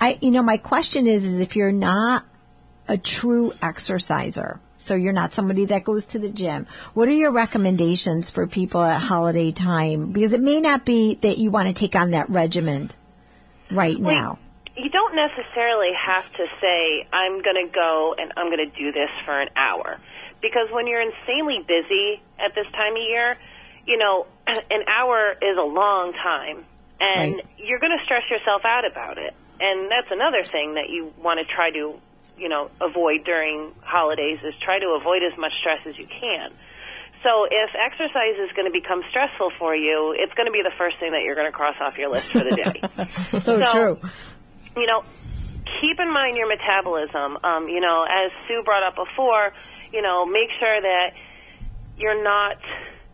[0.00, 2.24] I, you know, my question is, is if you're not
[2.86, 7.32] a true exerciser, so you're not somebody that goes to the gym, what are your
[7.32, 10.12] recommendations for people at holiday time?
[10.12, 12.90] Because it may not be that you want to take on that regimen
[13.70, 14.38] right Well, now.
[14.76, 18.92] You don't necessarily have to say, I'm going to go and I'm going to do
[18.92, 19.98] this for an hour.
[20.40, 23.36] Because when you're insanely busy at this time of year,
[23.86, 26.64] you know, an hour is a long time.
[27.00, 27.46] And Right.
[27.58, 29.34] you're going to stress yourself out about it.
[29.60, 31.98] And that's another thing that you want to try to,
[32.38, 36.50] you know, avoid during holidays is try to avoid as much stress as you can.
[37.22, 40.74] So if exercise is going to become stressful for you, it's going to be the
[40.78, 42.78] first thing that you're going to cross off your list for the day
[43.40, 43.98] So, So- true.
[44.76, 45.02] you know,
[45.82, 47.38] keep in mind your metabolism.
[47.42, 49.52] Um, you know, as Sue brought up before,
[49.92, 51.10] you know, make sure that
[51.98, 52.56] you're not,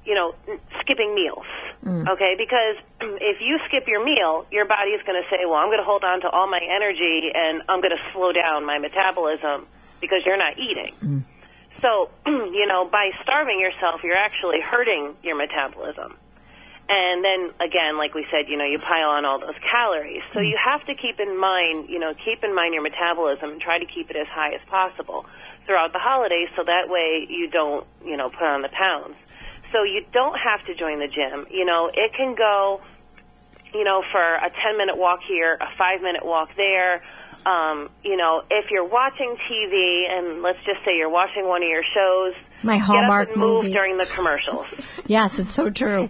[0.04, 0.34] you know,
[0.80, 1.46] skipping meals.
[1.84, 2.08] Mm.
[2.08, 2.76] Okay, because
[3.20, 5.84] if you skip your meal, your body is going to say, "Well, I'm going to
[5.84, 9.66] hold on to all my energy and I'm going to slow down my metabolism
[10.00, 11.24] because you're not eating." Mm.
[11.84, 16.16] So, you know, by starving yourself, you're actually hurting your metabolism.
[16.88, 20.22] And then again, like we said, you know, you pile on all those calories.
[20.32, 20.48] So mm.
[20.48, 23.78] you have to keep in mind, you know, keep in mind your metabolism and try
[23.78, 25.24] to keep it as high as possible
[25.66, 29.16] throughout the holidays so that way you don't, you know, put on the pounds.
[29.74, 31.46] So you don't have to join the gym.
[31.50, 32.80] You know, it can go,
[33.74, 37.02] you know, for a 10 minute walk here, a 5 minute walk there.
[37.44, 41.68] Um, you know, if you're watching TV and let's just say you're watching one of
[41.68, 43.72] your shows, My Hallmark get up and move movies.
[43.74, 44.66] during the commercials.
[45.06, 46.08] Yes, it's so true.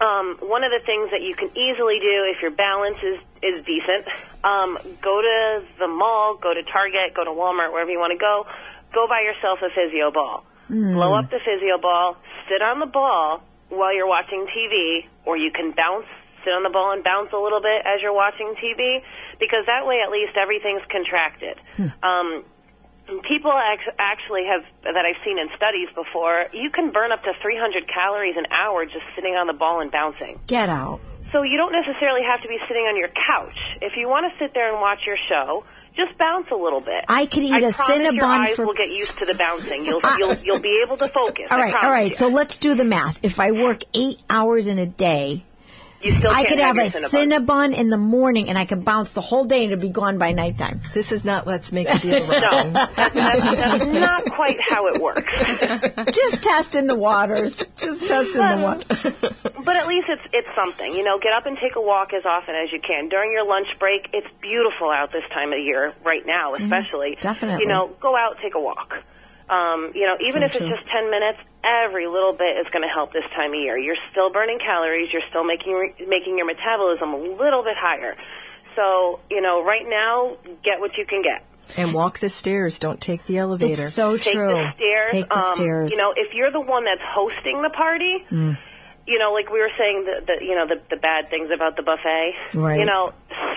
[0.00, 3.66] um, one of the things that you can easily do if your balance is, is
[3.66, 4.06] decent,
[4.42, 8.18] um, go to the mall, go to Target, go to Walmart, wherever you want to
[8.18, 8.46] go,
[8.94, 10.46] go buy yourself a physio ball.
[10.70, 12.16] Blow up the physio ball,
[12.48, 16.06] sit on the ball while you're watching TV, or you can bounce,
[16.44, 19.02] sit on the ball and bounce a little bit as you're watching TV,
[19.38, 21.58] because that way at least everything's contracted.
[22.02, 22.44] Um,
[23.26, 26.46] people ac- actually have that I've seen in studies before.
[26.52, 29.90] You can burn up to 300 calories an hour just sitting on the ball and
[29.90, 30.38] bouncing.
[30.46, 31.00] Get out.
[31.32, 33.58] So you don't necessarily have to be sitting on your couch.
[33.80, 35.62] If you want to sit there and watch your show,
[35.96, 37.04] just bounce a little bit.
[37.08, 39.34] I could eat I a promise your Cinnabon eyes for- will get used to the
[39.34, 39.84] bouncing.
[39.84, 41.46] You'll uh, you'll you'll be able to focus.
[41.50, 42.10] All right, all right.
[42.10, 42.16] you.
[42.16, 43.18] So let's do the math.
[43.22, 45.44] If I work eight hours in a day,
[46.02, 47.46] you still I can't could have a Cinnabon.
[47.46, 50.18] Cinnabon in the morning and I could bounce the whole day and it'd be gone
[50.18, 50.80] by nighttime.
[50.94, 52.26] This is not let's make a deal.
[52.40, 52.72] No, Robin.
[52.72, 55.32] that's, that's, that's not quite how it works.
[56.16, 57.62] Just testing the waters.
[57.76, 59.34] Just testing the water.
[59.62, 60.94] But at least it's it's something.
[60.94, 63.08] You know, get up and take a walk as often as you can.
[63.10, 67.12] During your lunch break, it's beautiful out this time of year, right now especially.
[67.12, 67.22] Mm-hmm.
[67.22, 67.62] definitely.
[67.62, 68.94] You know, go out, take a walk.
[69.50, 70.70] Um, you know, even So if it's true.
[70.76, 73.76] just 10 minutes, every little bit is going to help this time of year.
[73.76, 75.74] You're still burning calories, you're still making
[76.06, 78.14] making your metabolism a little bit higher.
[78.76, 81.42] So, you know, right now, get what you can get.
[81.76, 82.78] and walk the stairs.
[82.78, 83.82] Don't take the elevator.
[83.84, 84.54] It's so Take true.
[84.54, 85.10] the stairs.
[85.10, 85.90] Take the um, stairs.
[85.92, 88.56] You know, if you're the one that's hosting the party, Mm.
[89.06, 91.74] you know, like we were saying, the, the you know the the bad things about
[91.76, 92.34] the buffet.
[92.54, 92.78] Right.
[92.78, 93.12] You know,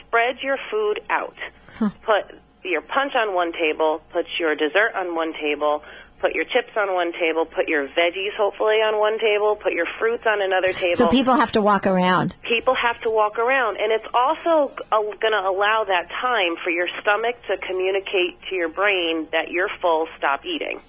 [0.07, 1.35] spread your food out.
[1.79, 2.33] Put
[2.65, 5.83] your punch on one table, put your dessert on one table,
[6.19, 9.85] put your chips on one table, put your veggies hopefully on one table, put your
[9.99, 10.95] fruits on another table.
[10.95, 12.35] So people have to walk around.
[12.43, 16.87] people have to walk around and it's also going to allow that time for your
[17.01, 20.79] stomach to communicate to your brain that you're full, stop eating.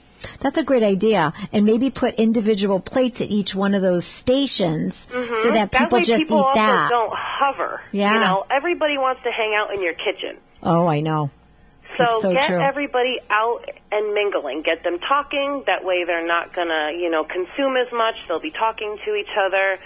[0.41, 1.35] That's a great idea.
[1.53, 5.53] And maybe put individual plates at each one of those stations so that Mm-hmm.
[5.55, 6.89] that people way just people eat that.
[6.91, 7.81] don't hover.
[7.93, 8.15] Yeah.
[8.15, 10.39] You know, everybody wants to hang out in your kitchen.
[10.63, 11.31] Oh, I know.
[11.97, 12.61] So, so get true.
[12.61, 14.63] everybody out and mingling.
[14.63, 15.65] Get them talking.
[15.67, 18.17] That way they're not going to, you know, consume as much.
[18.29, 19.79] They'll be talking to each other.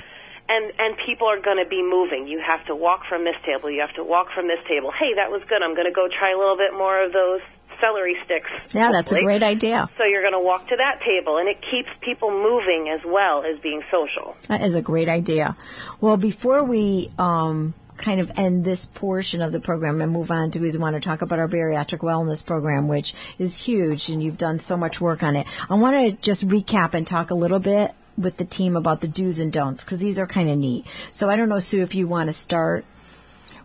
[0.48, 2.26] And, and people are going to be moving.
[2.26, 3.70] You have to walk from this table.
[3.70, 4.90] You have to walk from this table.
[4.90, 5.60] Hey, that was good.
[5.60, 7.40] I'm going to go try a little bit more of those
[7.84, 8.50] celery sticks.
[8.72, 9.88] Yeah, that's a great idea.
[9.98, 13.44] So you're going to walk to that table, and it keeps people moving as well
[13.44, 14.36] as being social.
[14.48, 15.56] That is a great idea.
[16.00, 20.50] Well, before we um, kind of end this portion of the program and move on
[20.52, 24.38] to, we want to talk about our bariatric wellness program, which is huge, and you've
[24.38, 25.46] done so much work on it.
[25.68, 29.08] I want to just recap and talk a little bit with the team about the
[29.08, 30.86] do's and don'ts because these are kind of neat.
[31.12, 32.84] So I don't know, Sue, if you want to start.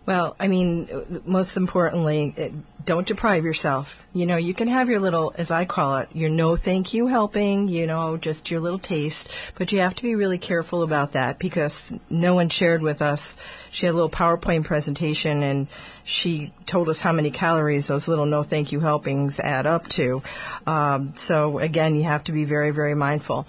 [0.06, 2.52] Well, I mean, most importantly,
[2.84, 4.06] don't deprive yourself.
[4.12, 7.06] You know, you can have your little, as I call it, your no thank you
[7.06, 11.12] helping, you know, just your little taste, but you have to be really careful about
[11.12, 13.36] that because Noan shared with us.
[13.70, 15.68] She had a little PowerPoint presentation and
[16.04, 20.22] she told us how many calories those little no thank you helpings add up to.
[20.66, 23.46] Um, so again, you have to be very, very mindful.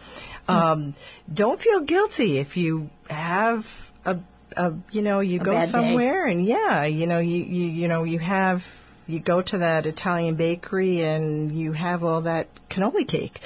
[0.48, 0.96] Um,
[1.32, 4.20] don't feel guilty if you have a
[4.56, 5.72] uh, you know, you go bad day.
[5.72, 8.66] somewhere and yeah, you know, you, you, you know, you have,
[9.08, 13.40] you go to that Italian bakery and you have all that cannoli cake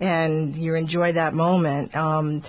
[0.00, 1.94] and you enjoy that moment.
[1.94, 2.42] Um,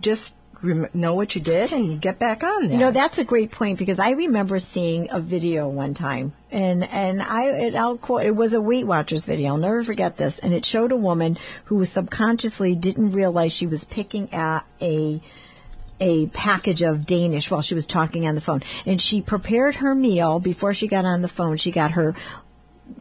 [0.00, 2.72] just rem- know what you did and you get back on there.
[2.72, 6.84] You know, that's a great point because I remember seeing a video one time and,
[6.84, 9.50] and I, it, I'll quote, it was a Weight Watchers video.
[9.52, 10.38] I'll never forget this.
[10.38, 15.20] And it showed a woman who subconsciously didn't realize she was picking at a,
[16.00, 18.62] a package of Danish while she was talking on the phone.
[18.86, 21.56] And she prepared her meal before she got on the phone.
[21.56, 22.14] She got her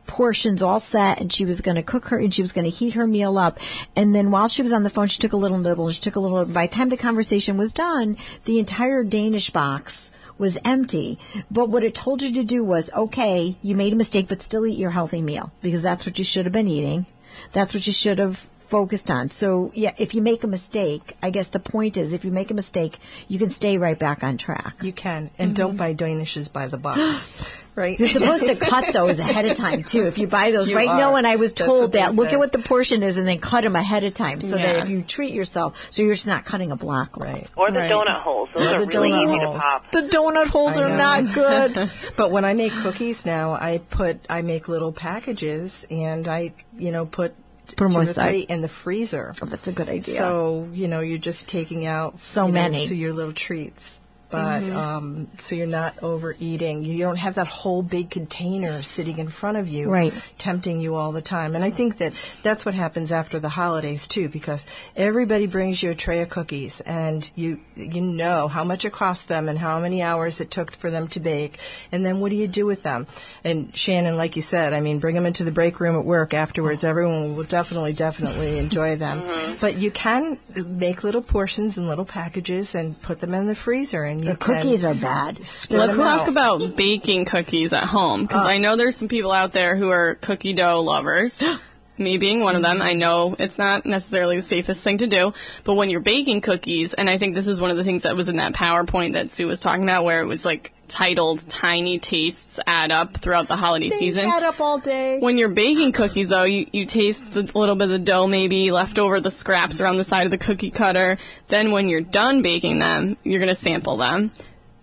[0.06, 2.70] portions all set and she was going to cook her and she was going to
[2.70, 3.60] heat her meal up
[3.96, 6.02] and then while she was on the phone she took a little nibble and she
[6.02, 10.58] took a little by the time the conversation was done the entire danish box was
[10.64, 11.18] empty
[11.50, 14.66] but what it told you to do was okay you made a mistake but still
[14.66, 17.06] eat your healthy meal because that's what you should have been eating
[17.52, 21.30] that's what you should have focused on so yeah if you make a mistake i
[21.30, 24.38] guess the point is if you make a mistake you can stay right back on
[24.38, 25.30] track you can.
[25.38, 25.78] And don't mm-hmm.
[25.78, 27.42] buy Danishes by the box.
[27.76, 27.98] right?
[28.00, 30.06] You're supposed to cut those ahead of time too.
[30.06, 31.18] If you buy those You right now, are.
[31.18, 32.34] and I was told that, look say.
[32.34, 34.90] at what the portion is, and then cut them ahead of time, so that if
[34.90, 37.18] you treat yourself, so you're just not cutting a block.
[37.18, 37.48] right.
[37.56, 37.92] Or the Right.
[37.92, 38.50] donut holes.
[38.54, 39.56] Those Or are the really donut easy holes.
[39.56, 39.92] to pop.
[39.92, 41.92] The donut holes are not good.
[42.16, 46.92] But when I make cookies now, I put I make little packages and I you
[46.92, 47.34] know put
[47.76, 48.02] Put 'em two or
[48.50, 49.34] in the freezer.
[49.42, 50.16] Oh, that's a good idea.
[50.18, 52.88] So you know you're just taking out So you know, many.
[52.88, 53.99] so your little treats.
[54.32, 56.84] But um, so you're not overeating.
[56.84, 60.14] You don't have that whole big container sitting in front of you, Right.
[60.38, 61.56] tempting you all the time.
[61.56, 62.14] And I think that
[62.44, 64.64] that's what happens after the holidays too, because
[64.96, 69.28] everybody brings you a tray of cookies, and you you know how much it cost
[69.30, 71.58] them and how many hours it took for them to bake,
[71.92, 73.08] and then what do you do with them?
[73.44, 76.34] And Shannon, like you said, I mean, bring them into the break room at work
[76.36, 76.84] afterwards.
[76.84, 79.24] Everyone will definitely, definitely enjoy them.
[79.60, 84.04] But you can make little portions and little packages and put them in the freezer,
[84.04, 85.46] and you the cookies are bad.
[85.46, 86.30] Spread Let's them talk out.
[86.30, 90.16] about baking cookies at home because I know there's some people out there who are
[90.16, 91.42] cookie dough lovers.
[91.98, 95.34] Me being one of them, I know it's not necessarily the safest thing to do,
[95.66, 98.16] but when you're baking cookies, and I think this is one of the things that
[98.16, 102.00] was in that PowerPoint that Sue was talking about where it was like titled Tiny
[102.00, 104.26] Tastes Add Up throughout the holiday season.
[104.26, 105.20] Add up all day.
[105.20, 108.72] When you're baking cookies, though, you, you taste a little bit of the dough maybe
[108.72, 111.18] left over the scraps around the side of the cookie cutter.
[111.48, 114.32] Then when you're done baking them, you're going to sample them.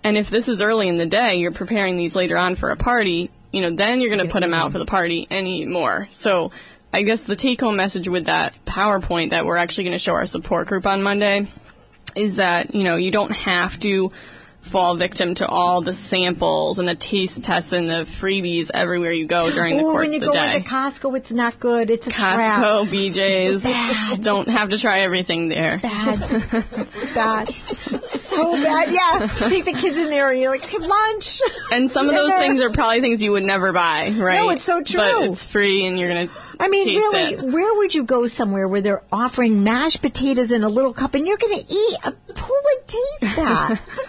[0.03, 2.77] And if this is early in the day, you're preparing these later on for a
[2.77, 5.67] party, you know, then you're going to put them out for the party and eat
[5.67, 6.07] more.
[6.11, 6.53] So
[6.93, 10.15] I guess the take home message with that PowerPoint that we're actually going to show
[10.15, 11.49] our support group on Monday
[12.15, 14.13] is that, you know, you don't have to
[14.67, 19.27] fall victim to all the samples and the taste tests and the freebies everywhere you
[19.27, 20.57] go during the Ooh, course when you go day.
[20.57, 21.91] into Costco, it's not good.
[21.91, 22.63] It's a trap.
[22.63, 25.79] Costco, BJ's, don't have to try everything there.
[25.79, 26.65] Bad.
[26.77, 27.51] It's bad.
[28.07, 28.91] So bad.
[28.93, 29.27] Yeah.
[29.49, 31.41] Take the kids in there and you're like, "Hey, lunch.
[31.73, 34.37] And some of those things are probably things you would never buy, right?
[34.39, 34.99] No, it's so true.
[34.99, 36.29] But it's free and you're gonna.
[36.59, 37.43] I mean, taste really, it.
[37.43, 41.27] where would you go somewhere where they're offering mashed potatoes in a little cup and
[41.27, 41.99] you're going to eat?
[42.03, 43.81] A, who would taste that?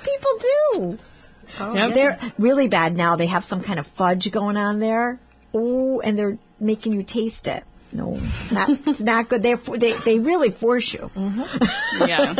[0.78, 1.88] Oh, yeah.
[1.90, 3.16] They're really bad now.
[3.16, 5.20] They have some kind of fudge going on there.
[5.54, 7.64] Oh, and they're making you taste it.
[7.98, 9.42] No, it's not, it's not good.
[9.44, 11.10] They're, they they really force you.
[12.00, 12.36] Yeah.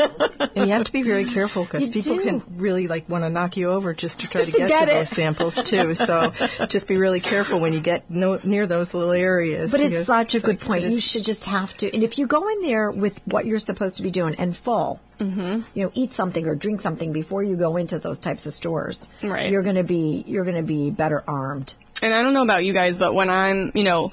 [0.56, 2.24] And you have to be very careful because people do.
[2.24, 4.70] can really like want to knock you over just to try Just to to get,
[4.70, 4.96] get to it.
[4.96, 5.96] those samples too.
[6.08, 6.32] So
[6.68, 9.72] just be really careful when you get no, near those little areas.
[9.72, 10.84] But it's such a it's good like- point.
[10.84, 11.92] You should just have to.
[11.94, 15.02] And if you go in there with what you're supposed to be doing and full,
[15.20, 15.62] Mm-hmm.
[15.74, 19.10] you know, eat something or drink something before you go into those types of stores.
[19.24, 19.50] Right.
[19.50, 21.74] You're going to be you're going to be better armed.
[22.04, 24.12] and I don't know about you guys, but when I'm, you know,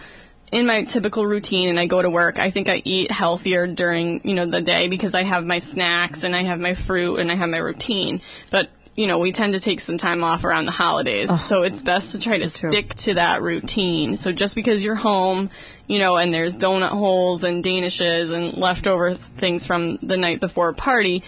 [0.55, 4.21] in my typical routine and I go to work, I think I eat healthier during,
[4.23, 7.31] you know, the day because I have my snacks and I have my fruit and
[7.31, 8.23] I have my routine.
[8.53, 11.29] But, you know, we tend to take some time off around the holidays.
[11.43, 12.71] so it's best to try to true.
[12.71, 14.17] stick to that routine.
[14.17, 15.51] So just because you're home,
[15.89, 20.69] you know, and there's donut holes and danishes and leftover things from the night before
[20.69, 21.25] a party,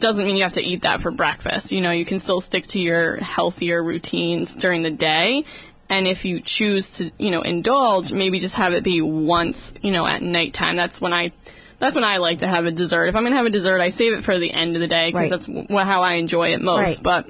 [0.00, 1.72] doesn't mean you have to eat that for breakfast.
[1.72, 5.44] You know, you can still stick to your healthier routines during the day.
[5.92, 9.90] And if you choose to, you know, indulge, maybe just have it be once, you
[9.90, 10.74] know, at nighttime.
[10.74, 11.32] That's when I,
[11.80, 13.08] that's when I like to have a dessert.
[13.08, 14.88] If I'm going to have a dessert, I save it for the end of the
[14.88, 15.30] day because Right.
[15.30, 16.78] that's wh- how I enjoy it most.
[16.80, 17.02] Right.
[17.02, 17.28] But,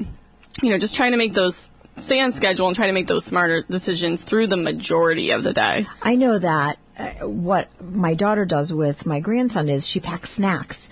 [0.62, 3.24] you know, just trying to make those, stay on schedule and try to make those
[3.24, 5.88] smarter decisions through the majority of the day.
[6.00, 10.88] I know that uh, what my daughter does with my grandson is she packs snacks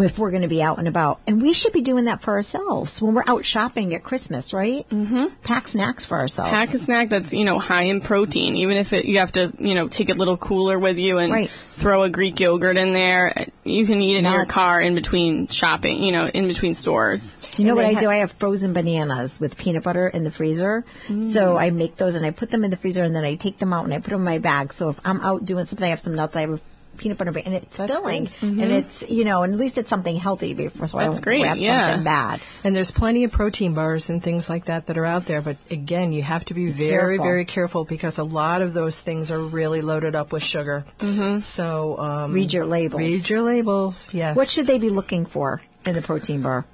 [0.00, 1.20] if we're going to be out and about.
[1.26, 4.88] And we should be doing that for ourselves when we're out shopping at Christmas, right?
[4.88, 5.26] Mm-hmm.
[5.42, 6.50] Pack snacks for ourselves.
[6.50, 9.52] pack a snack that's you know high in protein even if it, you have to
[9.58, 11.50] you know take it a little cooler with you and Right.
[11.74, 15.46] throw a greek yogurt in there you can eat it in your car in between
[15.48, 18.08] shopping you know in between stores You know And what I ha- do?
[18.08, 20.84] I have frozen bananas with peanut butter in the freezer.
[21.20, 23.58] So I make those and I put them in the freezer and then I take
[23.58, 24.72] them out and I put them in my bag.
[24.72, 26.36] So if I'm out doing something, I have some nuts.
[26.36, 26.60] I have
[27.02, 28.42] peanut butter and it's That's filling good.
[28.42, 31.24] and it's you know and at least it's something healthy before so I That's don't
[31.24, 31.88] great, grab yeah.
[31.88, 32.40] something bad.
[32.64, 35.42] And there's plenty of protein bars and things like that that are out there.
[35.42, 37.24] But again, you have to be very, careful.
[37.24, 40.84] very careful because a lot of those things are really loaded up with sugar.
[40.98, 41.40] Mm-hmm.
[41.40, 43.00] So um, Read your labels.
[43.00, 44.14] Read your labels.
[44.14, 44.36] Yes.
[44.36, 46.64] What should they be looking for in a protein bar?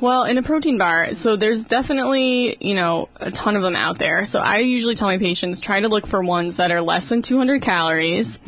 [0.00, 3.98] Well in a protein bar so there's definitely you know a ton of them out
[3.98, 7.08] there so i usually tell my patients try to look for ones that are less
[7.08, 8.38] than 200 calories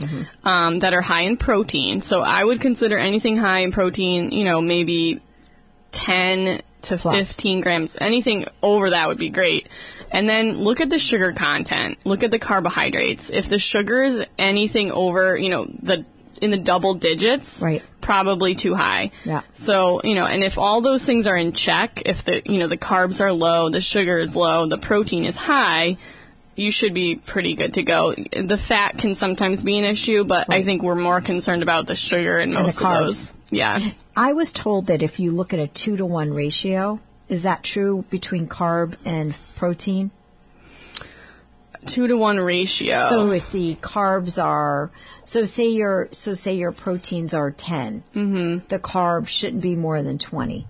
[0.45, 4.45] um, that are high in protein so i would consider anything high in protein you
[4.45, 5.21] know maybe
[5.91, 7.17] 10 to Plus.
[7.17, 7.97] 15 grams.
[8.01, 9.69] Anything over that would be great.
[10.11, 12.05] And then look at the sugar content.
[12.07, 13.31] Look at the carbohydrates.
[13.31, 16.05] If the sugar is anything over, you know, the
[16.41, 17.83] in the double digits, Right.
[18.01, 19.11] probably too high.
[19.25, 19.43] Yeah.
[19.55, 22.67] So, you know, and if all those things are in check, if the, you know,
[22.67, 25.97] the carbs are low, the sugar is low, the protein is high,
[26.57, 28.15] you should be pretty good to go.
[28.15, 31.95] The fat can sometimes be an issue, but I think we're more concerned about the
[31.95, 32.99] sugar and the most of carbs.
[33.01, 33.35] those.
[33.51, 33.91] Yeah.
[34.17, 36.99] I was told that if you look at a two to one ratio,
[37.29, 40.11] is that true between carb and protein?
[41.89, 43.09] Two to one ratio.
[43.09, 44.91] So if the carbs are,
[45.25, 48.67] so say your, so say your proteins are 10, mm-hmm.
[48.69, 50.67] the carb shouldn't be more than 20,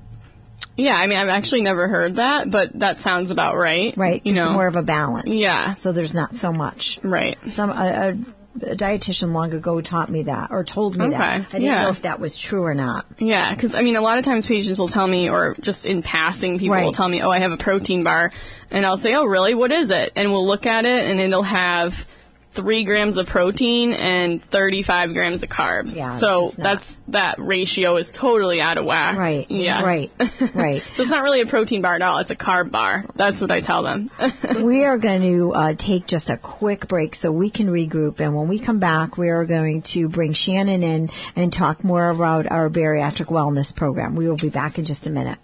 [0.77, 3.97] Yeah, I mean, I've actually never heard that, but that sounds about right.
[3.97, 4.21] right?
[4.25, 5.29] You it's know, more of a balance.
[5.29, 5.75] Yeah.
[5.75, 6.99] So there's not so much.
[7.03, 7.39] right.
[7.51, 8.19] Some, a, a,
[8.63, 11.15] a dietitian long ago taught me that or told me that.
[11.15, 11.83] Okay, I didn't yeah.
[11.83, 13.07] know if that was true or not.
[13.19, 16.03] Yeah, because I mean, a lot of times patients will tell me, or just in
[16.03, 18.33] passing, people will tell me, "Oh, I have a protein bar,"
[18.71, 19.55] and I'll say, "Oh, really?
[19.55, 22.07] What is it?" And we'll look at it, and it'll have
[22.53, 25.97] three grams of protein and 35 grams of carbs.
[25.97, 29.17] Yeah, so that's that ratio is totally out of whack.
[29.17, 29.51] Right.
[29.51, 29.83] Yeah.
[29.83, 30.11] Right.
[30.55, 30.83] Right.
[30.95, 32.19] So it's not really a protein bar at all.
[32.19, 33.05] It's a carb bar.
[33.15, 34.11] That's what I tell them.
[34.63, 38.21] we are going to uh, take just a quick break so we can regroup.
[38.21, 42.09] And when we come back, we are going to bring Shannon in and talk more
[42.09, 44.15] about our bariatric wellness program.
[44.17, 45.39] We will be back in just a minute.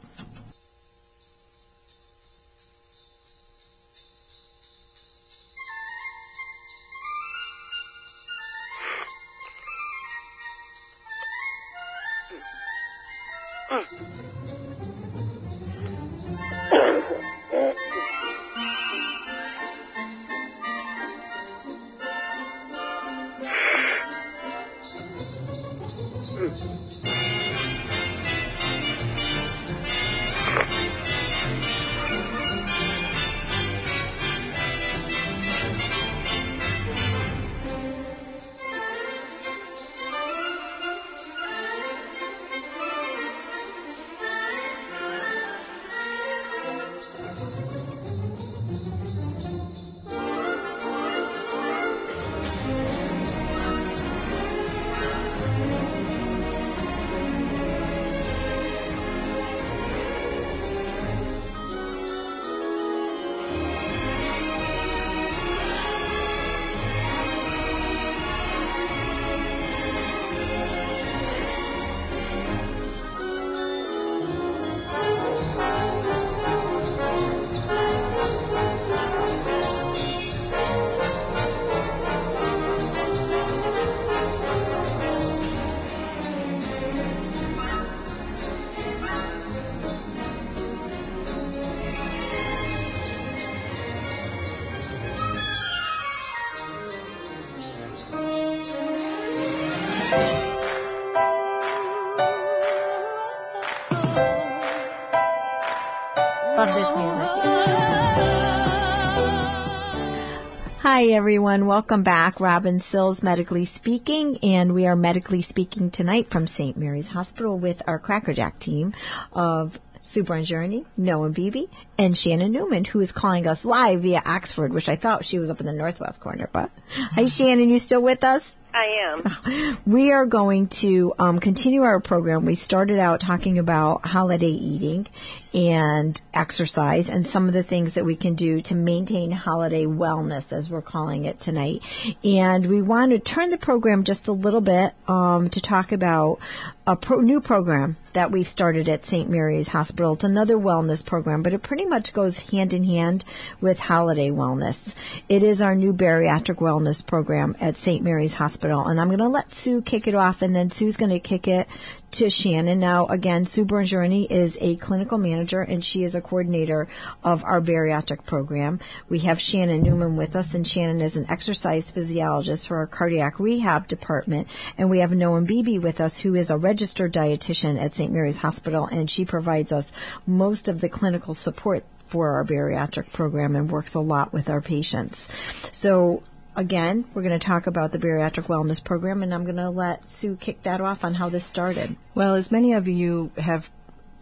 [111.15, 112.41] Everyone, welcome back.
[112.41, 116.77] Robin Sills medically speaking, and we are medically speaking tonight from St.
[116.77, 118.95] Mary's Hospital with our Crackerjack team
[119.33, 124.73] of Sue Journey, Noan Beebe, and Shannon Newman, who is calling us live via Oxford,
[124.73, 126.51] which I thought she was up in the northwest corner.
[126.53, 128.57] But hi, Shannon, you still with us?
[128.75, 129.79] I am.
[129.87, 132.45] We are going to um, continue our program.
[132.45, 135.07] We started out talking about holiday eating
[135.55, 140.53] and exercise and some of the things that we can do to maintain holiday wellness,
[140.53, 141.81] as we're calling it tonight.
[142.25, 146.41] And we want to turn the program just a little bit um, to talk about
[146.87, 149.31] a pro- new program that we've started at St.
[149.31, 150.15] Mary's Hospital.
[150.15, 153.25] It's another wellness program, but it pretty much goes hand in hand
[153.61, 154.95] with holiday wellness.
[155.29, 158.03] It is our new bariatric wellness program at St.
[158.03, 158.87] Mary's Hospital.
[158.87, 161.49] And I'm going to let Sue kick it off, and then Sue's going to kick
[161.49, 161.69] it
[162.15, 162.79] to Shannon.
[162.79, 166.87] Now, again, Sue Bongiorni is a clinical manager and she is a coordinator
[167.25, 168.79] of our bariatric program.
[169.09, 173.41] We have Shannon Newman with us, and Shannon is an exercise physiologist for our cardiac
[173.41, 174.47] rehab department.
[174.79, 178.13] And we have Noan Beebe with us, who is a registered dietitian at St.
[178.13, 179.93] Mary's Hospital, and she provides us
[180.27, 184.61] most of the clinical support for our bariatric program and works a lot with our
[184.61, 185.29] patients.
[185.73, 186.23] So
[186.57, 190.09] again, we're going to talk about the bariatric wellness program, and I'm going to let
[190.09, 191.97] Sue kick that off on how this started.
[192.15, 193.71] Well, as many of you have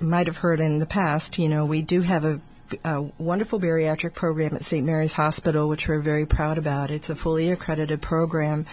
[0.01, 2.41] might have heard in the past, you know, we do have a,
[2.85, 4.85] a wonderful bariatric program at St.
[4.85, 6.91] Mary's Hospital, which we're very proud about.
[6.91, 8.67] It's a fully accredited program,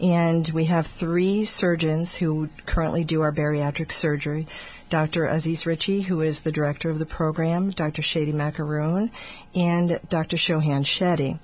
[0.00, 4.46] and we have three surgeons who currently do our bariatric surgery.
[4.88, 5.26] Dr.
[5.26, 8.02] Aziz Ritchie, who is the director of the program, Dr.
[8.02, 9.10] Shady Macaroon,
[9.52, 10.36] and Dr.
[10.36, 11.40] Shohan Shetty.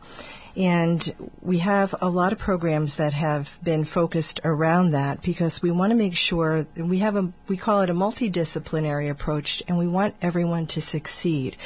[0.57, 5.71] And we have a lot of programs that have been focused around that because we
[5.71, 9.89] want to make sure we have a, we call it a multidisciplinary approach and we
[9.89, 11.57] want everyone to succeed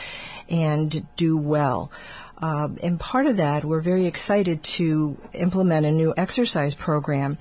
[0.49, 1.91] and do well.
[2.39, 7.39] Uh, and part of that, we're very excited to implement a new exercise program.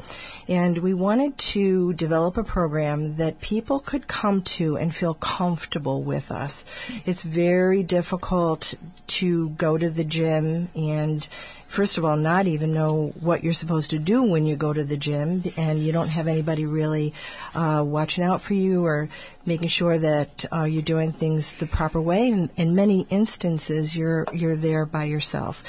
[0.48, 6.04] And we wanted to develop a program that people could come to and feel comfortable
[6.04, 6.66] with us.
[7.06, 8.74] It's very difficult
[9.08, 11.28] to go to the gym and
[11.76, 14.84] first of all, not even know what you're supposed to do when you go to
[14.86, 17.14] the gym, and you don't have anybody really
[17.54, 19.10] uh, watching out for you or
[19.46, 22.30] making sure that uh, you're doing things the proper way.
[22.30, 25.64] In, in many instances, you're you're there by yourself.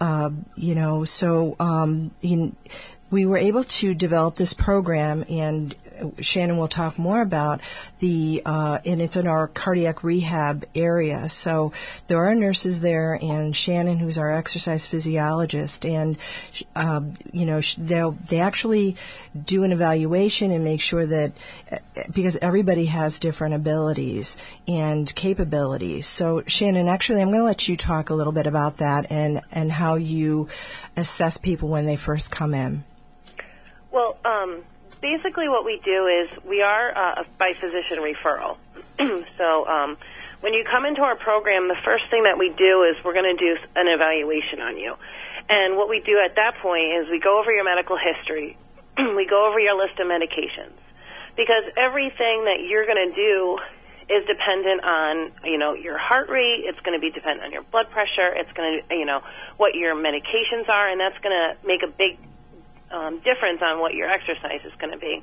[0.00, 2.12] Uh, you know, so um,
[3.10, 5.74] we were able to develop this program and
[6.20, 7.60] Shannon will talk more about
[7.98, 11.28] the, uh, and it's in our cardiac rehab area.
[11.28, 11.72] So
[12.06, 16.16] there are nurses there, and Shannon, who's our exercise physiologist, and
[16.76, 17.00] uh,
[17.32, 18.96] you know they they actually
[19.44, 21.32] do an evaluation and make sure that
[22.12, 24.36] because everybody has different abilities
[24.66, 26.06] and capabilities.
[26.06, 29.40] So Shannon, actually, I'm going to let you talk a little bit about that and
[29.52, 30.48] and how you
[30.96, 32.84] assess people when they first come in.
[33.90, 34.64] Well, um,
[35.00, 38.56] basically what we do is we are uh, by physician referral.
[39.38, 39.96] so um,
[40.40, 43.36] when you come into our program, the first thing that we do is we're going
[43.36, 44.94] to do an evaluation on you.
[45.48, 48.56] And what we do at that point is we go over your medical history.
[48.98, 50.76] we go over your list of medications.
[51.36, 53.58] Because everything that you're going to do
[54.10, 56.64] is dependent on, you know, your heart rate.
[56.64, 58.32] It's going to be dependent on your blood pressure.
[58.34, 59.20] It's going to, you know,
[59.56, 62.18] what your medications are, and that's going to make a big
[62.90, 65.20] um, difference on what your exercise is going to be.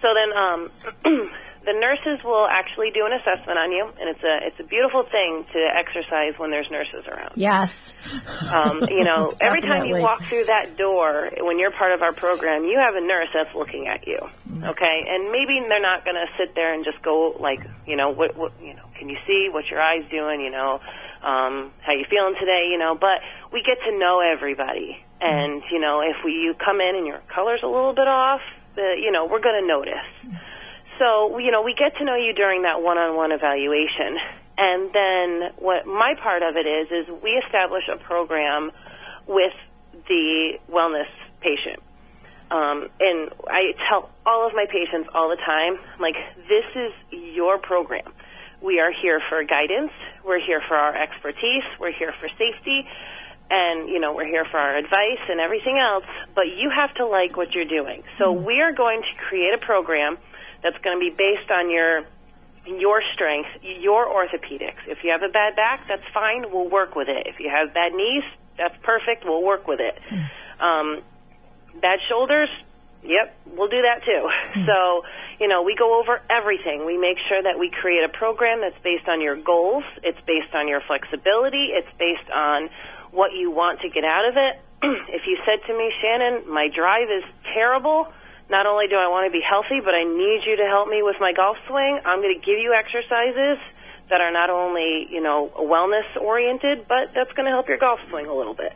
[0.00, 0.70] So then um,
[1.64, 5.02] the nurses will actually do an assessment on you, and it's a it's a beautiful
[5.04, 7.32] thing to exercise when there's nurses around.
[7.34, 7.94] Yes.
[8.48, 12.12] Um, you know, every time you walk through that door, when you're part of our
[12.12, 14.18] program, you have a nurse that's looking at you.
[14.58, 18.10] Okay, and maybe they're not going to sit there and just go like, you know,
[18.10, 20.40] what, what, you know, can you see what your eyes doing?
[20.40, 20.80] You know,
[21.22, 22.68] um, how you feeling today?
[22.70, 23.20] You know, but
[23.52, 27.20] we get to know everybody and, you know, if we, you come in and your
[27.34, 28.40] color's a little bit off,
[28.76, 30.06] the, you know, we're going to notice.
[30.98, 34.18] So, you know, we get to know you during that one-on-one evaluation.
[34.56, 38.70] And then what my part of it is, is we establish a program
[39.26, 39.54] with
[40.06, 41.10] the wellness
[41.40, 41.82] patient.
[42.50, 46.16] Um, and I tell all of my patients all the time, like,
[46.48, 46.92] this is
[47.34, 48.12] your program.
[48.62, 49.92] We are here for guidance.
[50.28, 51.64] We're here for our expertise.
[51.80, 52.86] We're here for safety
[53.50, 56.04] and you know we're here for our advice and everything else
[56.34, 58.44] but you have to like what you're doing so mm-hmm.
[58.44, 60.18] we are going to create a program
[60.62, 62.02] that's going to be based on your
[62.66, 67.08] your strengths your orthopedics if you have a bad back that's fine we'll work with
[67.08, 68.24] it if you have bad knees
[68.58, 70.62] that's perfect we'll work with it mm-hmm.
[70.62, 71.02] um,
[71.80, 72.50] bad shoulders
[73.02, 74.28] Yep, we'll do that too.
[74.66, 75.02] So,
[75.40, 76.84] you know, we go over everything.
[76.84, 80.54] We make sure that we create a program that's based on your goals, it's based
[80.54, 82.70] on your flexibility, it's based on
[83.10, 84.60] what you want to get out of it.
[85.14, 87.24] if you said to me, Shannon, my drive is
[87.54, 88.12] terrible,
[88.50, 91.02] not only do I want to be healthy, but I need you to help me
[91.02, 93.58] with my golf swing, I'm going to give you exercises
[94.10, 98.00] that are not only, you know, wellness oriented, but that's going to help your golf
[98.08, 98.72] swing a little bit.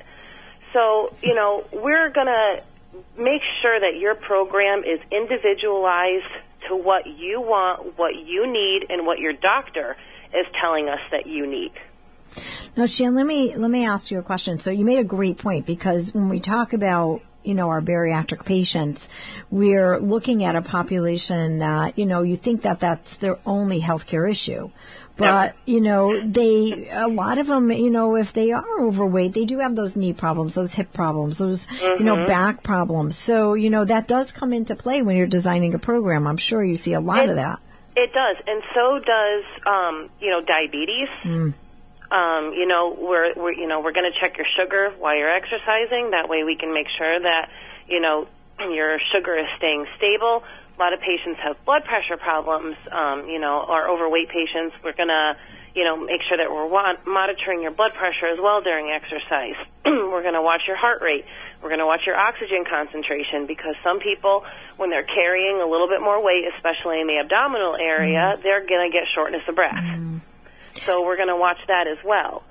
[0.74, 2.62] So, you know, we're going to
[3.16, 6.32] make sure that your program is individualized
[6.68, 9.96] to what you want, what you need, and what your doctor
[10.34, 11.72] is telling us that you need.
[12.76, 14.58] Now, Shan, let me let me ask you a question.
[14.58, 18.44] So you made a great point because when we talk about you know, our bariatric
[18.44, 19.08] patients,
[19.50, 24.30] we're looking at a population that, you know, you think that that's their only healthcare
[24.30, 24.70] issue.
[25.14, 29.44] But, you know, they, a lot of them, you know, if they are overweight, they
[29.44, 33.16] do have those knee problems, those hip problems, those, you know, back problems.
[33.16, 36.26] So, you know, that does come into play when you're designing a program.
[36.26, 37.60] I'm sure you see a lot It- of that.
[37.94, 41.08] It does, and so does um, you know diabetes.
[42.12, 45.32] Um, you know, we're, we're you know we're going to check your sugar while you're
[45.32, 46.12] exercising.
[46.12, 47.48] That way, we can make sure that
[47.88, 48.28] you know
[48.60, 50.44] your sugar is staying stable.
[50.44, 52.76] A lot of patients have blood pressure problems.
[52.92, 54.76] Um, you know, or overweight patients.
[54.84, 55.40] We're going to
[55.74, 59.56] you know make sure that we're wa- monitoring your blood pressure as well during exercise.
[59.88, 61.24] we're going to watch your heart rate.
[61.62, 64.44] We're going to watch your oxygen concentration because some people,
[64.76, 68.84] when they're carrying a little bit more weight, especially in the abdominal area, they're going
[68.84, 69.80] to get shortness of breath.
[70.80, 72.42] So we're going to watch that as well.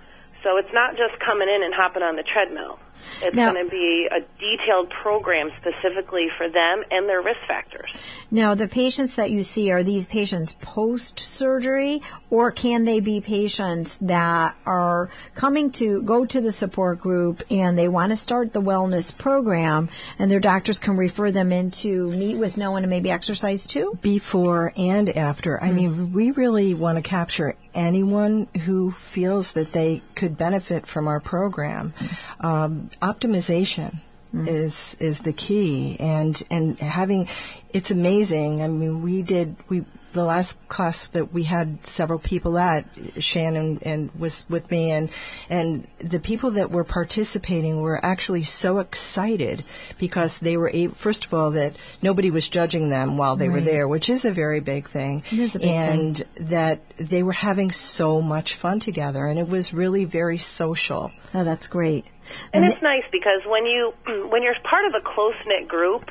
[0.44, 2.80] So it's not just coming in and hopping on the treadmill.
[3.22, 7.90] It's Now- going to be a detailed program specifically for them and their risk factors.
[8.30, 13.22] Now, the patients that you see, are these patients post surgery or can they be
[13.22, 18.54] patients that are coming to go to the support group and they want to start
[18.54, 19.90] the wellness program
[20.20, 23.98] and their doctors can refer them in to meet with Noan and maybe exercise too?
[24.02, 25.62] before and after.
[25.62, 31.08] I mean, we really want to capture anyone who feels that they could benefit from
[31.08, 31.94] our program.
[32.40, 34.00] Um, optimization
[34.34, 34.48] mm-hmm.
[34.48, 37.28] is is the key, and and having
[37.74, 38.62] it's amazing.
[38.62, 39.86] I mean, we did we.
[40.14, 42.84] The last class that we had several people at,
[43.20, 45.10] Shannon and was with me, and
[45.50, 49.64] and the people that were participating were actually so excited
[50.00, 53.62] because they were able, first of all that nobody was judging them while they were
[53.62, 55.24] there, which is a very big thing.
[55.32, 55.80] It is a big thing.
[55.80, 61.14] and that they were having so much fun together, and it was really very social.
[61.34, 62.04] Oh, that's great.
[62.54, 63.94] And And it's nice because when you
[64.30, 66.10] when you're part of a close knit group,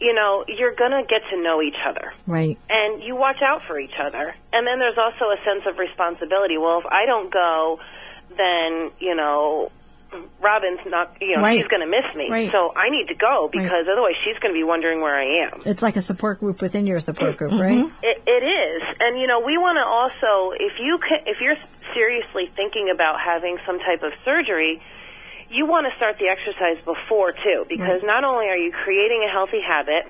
[0.00, 2.12] you know you're going to get to know each other.
[2.26, 2.58] right.
[2.68, 4.34] and you watch out for each other.
[4.52, 6.56] And then there's also a sense of responsibility.
[6.58, 7.80] Well, if I don't go,
[8.36, 9.70] then you know,
[10.40, 11.16] Robin's not.
[11.20, 11.58] You know, Right.
[11.58, 12.28] she's going to miss me.
[12.30, 12.50] Right.
[12.50, 15.62] So I need to go because otherwise she's going to be wondering where I am.
[15.66, 17.60] It's like a support group within your support group, mm-hmm.
[17.62, 17.92] right?
[18.02, 21.56] It, it is, and you know, we want to also, if you can, if you're
[21.94, 24.80] seriously thinking about having some type of surgery,
[25.50, 29.30] you want to start the exercise before too, because not only are you creating a
[29.30, 30.06] healthy habit,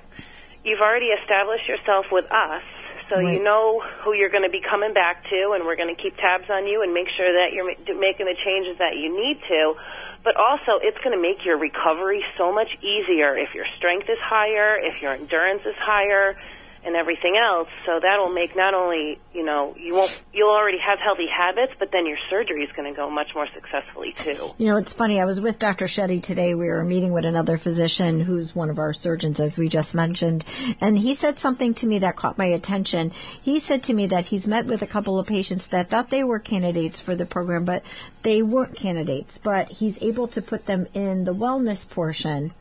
[0.64, 2.62] you've already established yourself with us,
[3.08, 3.34] so Right.
[3.34, 6.16] you know who you're going to be coming back to, and we're going to keep
[6.16, 7.66] tabs on you and make sure that you're
[7.98, 9.74] making the changes that you need to.
[10.22, 14.18] But also, it's going to make your recovery so much easier if your strength is
[14.20, 16.36] higher, if your endurance is higher,
[16.84, 17.68] and everything else.
[17.86, 21.90] So that'll make not only you know you won't you'll already have healthy habits, but
[21.92, 24.54] then your surgery is going to go much more successfully too.
[24.58, 25.20] You know, it's funny.
[25.20, 25.86] I was with Dr.
[25.86, 26.54] Shetty today.
[26.54, 30.44] We were meeting with another physician who's one of our surgeons, as we just mentioned.
[30.80, 33.12] And he said something to me that caught my attention.
[33.40, 36.24] He said to me that he's met with a couple of patients that thought they
[36.24, 37.84] were candidates for the program, but
[38.22, 39.38] they weren't candidates.
[39.38, 42.52] But he's able to put them in the wellness portion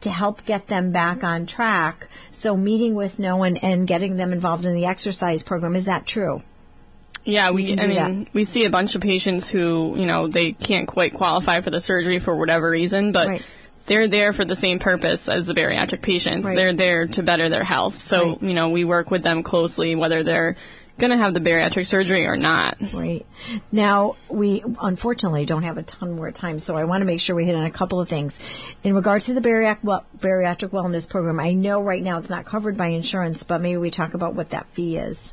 [0.00, 2.08] to help get them back on track.
[2.30, 5.74] So meeting with Noan and getting them involved in the exercise program.
[5.76, 6.42] Is that true?
[7.24, 7.78] Yeah, we.
[7.78, 11.62] I mean, we see a bunch of patients who, you know, they can't quite qualify
[11.62, 13.42] for the surgery for whatever reason, but Right.
[13.86, 16.44] they're there for the same purpose as the bariatric patients.
[16.44, 16.54] Right.
[16.56, 18.02] They're there to better their health.
[18.02, 18.42] So, Right.
[18.42, 20.56] you know, we work with them closely, whether they're
[20.98, 22.80] going to have the bariatric surgery or not.
[22.92, 23.26] Right.
[23.72, 27.34] Now, we unfortunately don't have a ton more time, so I want to make sure
[27.34, 28.38] we hit on a couple of things.
[28.82, 32.44] In regards to the bariatric, well, bariatric wellness program, I know right now it's not
[32.44, 35.32] covered by insurance, but maybe we talk about what that fee is.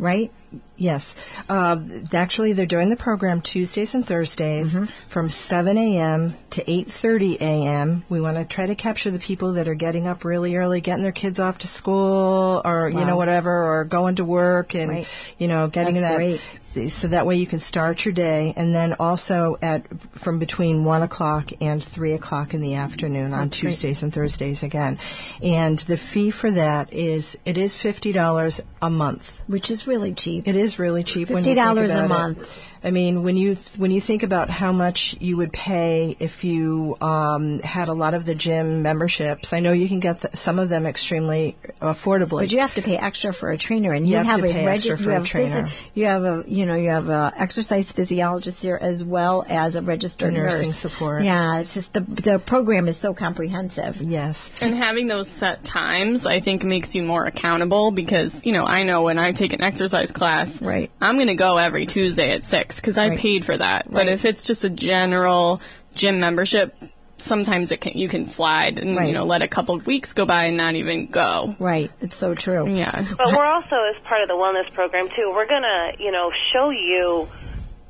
[0.00, 0.32] Right?
[0.76, 1.14] Yes.
[1.48, 1.78] Uh,
[2.12, 4.76] actually, they're doing the program Tuesdays and Thursdays
[5.08, 6.34] from 7 a.m.
[6.50, 8.04] to 8.30 a.m.
[8.08, 11.02] We want to try to capture the people that are getting up really early, getting
[11.02, 15.06] their kids off to school or, you know, whatever, or going to work and, Right.
[15.38, 16.40] you know, getting That's that great.
[16.88, 21.02] So that way you can start your day, and then also at from between one
[21.02, 24.98] o'clock and three o'clock in the afternoon on Tuesdays and Thursdays again.
[25.42, 29.40] And the fee for that is it is fifty dollars a month.
[29.46, 30.46] which is really cheap.
[30.48, 31.28] It is really cheap.
[31.30, 32.38] when you $50 a month.
[32.79, 32.79] it.
[32.82, 32.86] Month.
[32.86, 36.44] I mean, when you th- when you think about how much you would pay if
[36.44, 40.34] you um, had a lot of the gym memberships, I know you can get th-
[40.34, 42.40] some of them extremely affordably.
[42.40, 44.52] But you have to pay extra for a trainer, and you, You have to a
[44.52, 45.68] pay extra for you a have trainer.
[45.94, 49.82] you have a you know you have a exercise physiologist there as well as a
[49.82, 50.78] registered The nursing nurse.
[50.78, 51.22] support.
[51.24, 54.00] Yeah, it's just the the program is so comprehensive.
[54.02, 54.52] yes.
[54.62, 58.82] And having those set times, I think, makes you more accountable because, you know, I
[58.84, 60.90] know when I take an exercise class, Right.
[61.00, 63.18] I'm going to go every Tuesday at 6 because I Right.
[63.18, 63.90] paid for that.
[63.90, 65.60] But if it's just a general
[65.94, 66.74] gym membership,
[67.18, 69.08] sometimes it can, you can slide and, Right.
[69.08, 71.54] you know, let a couple of weeks go by and not even go.
[71.58, 72.66] Right, it's so true.
[72.68, 73.04] Yeah.
[73.16, 76.70] But we're also, as part of the wellness program too, we're gonna, you know, show
[76.70, 77.28] you,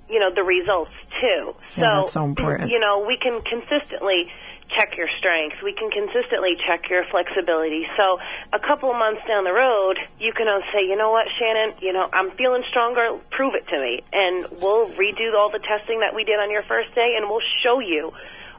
[0.08, 1.54] you know, the results too.
[1.74, 2.70] So, Yeah, that's so important.
[2.70, 4.32] You know, we can consistently
[4.76, 5.56] check your strength.
[5.62, 7.86] We can consistently check your flexibility.
[7.96, 8.18] So,
[8.52, 11.92] a couple of months down the road, you can say, you know what, Shannon, you
[11.92, 13.18] know, I'm feeling stronger.
[13.30, 16.62] Prove it to me, and we'll redo all the testing that we did on your
[16.62, 18.12] first day, and we'll show you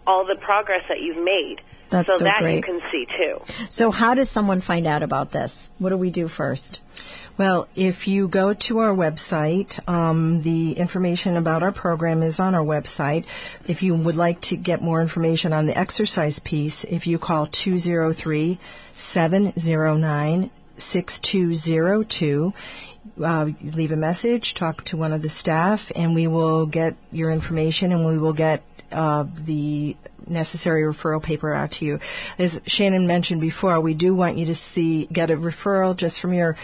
[0.07, 1.61] all the progress that you've made.
[1.89, 3.41] That's so so that you can see too.
[3.69, 5.69] So, how does someone find out about this?
[5.77, 6.79] What do we do first?
[7.37, 12.55] Well, if you go to our website, um, the information about our program is on
[12.55, 13.25] our website.
[13.67, 17.47] If you would like to get more information on the exercise piece, if you call
[17.47, 18.57] 203
[18.95, 22.53] 709 6202,
[23.23, 27.31] uh, leave a message, talk to one of the staff, and we will get your
[27.31, 29.95] information and we will get uh, the
[30.27, 31.99] necessary referral paper out to you.
[32.37, 36.33] As Shannon mentioned before, we do want you to see get a referral just from
[36.33, 36.55] your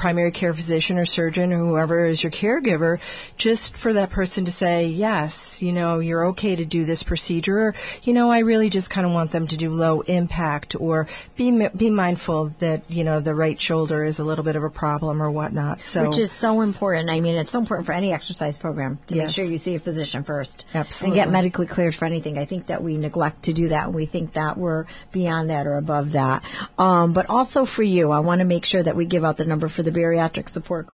[0.00, 2.98] primary care physician or surgeon or whoever is your caregiver,
[3.36, 7.60] just for that person to say, yes, you know, you're okay to do this procedure.
[7.60, 11.06] Or, you know, I really just kind of want them to do low impact or
[11.36, 14.70] be, be mindful that, you know, the right shoulder is a little bit of a
[14.70, 15.82] problem or whatnot.
[15.82, 17.10] So, Which is so important.
[17.10, 19.78] I mean, it's so important for any exercise program to make sure you see a
[19.78, 20.64] physician first.
[20.72, 21.20] Absolutely.
[21.20, 22.38] And get medically cleared for anything.
[22.38, 23.84] I think that we neglect to do that.
[23.86, 26.42] and We think that we're beyond that or above that.
[26.78, 29.44] Um, but also for you, I want to make sure that we give out the
[29.44, 30.88] number for the bariatric support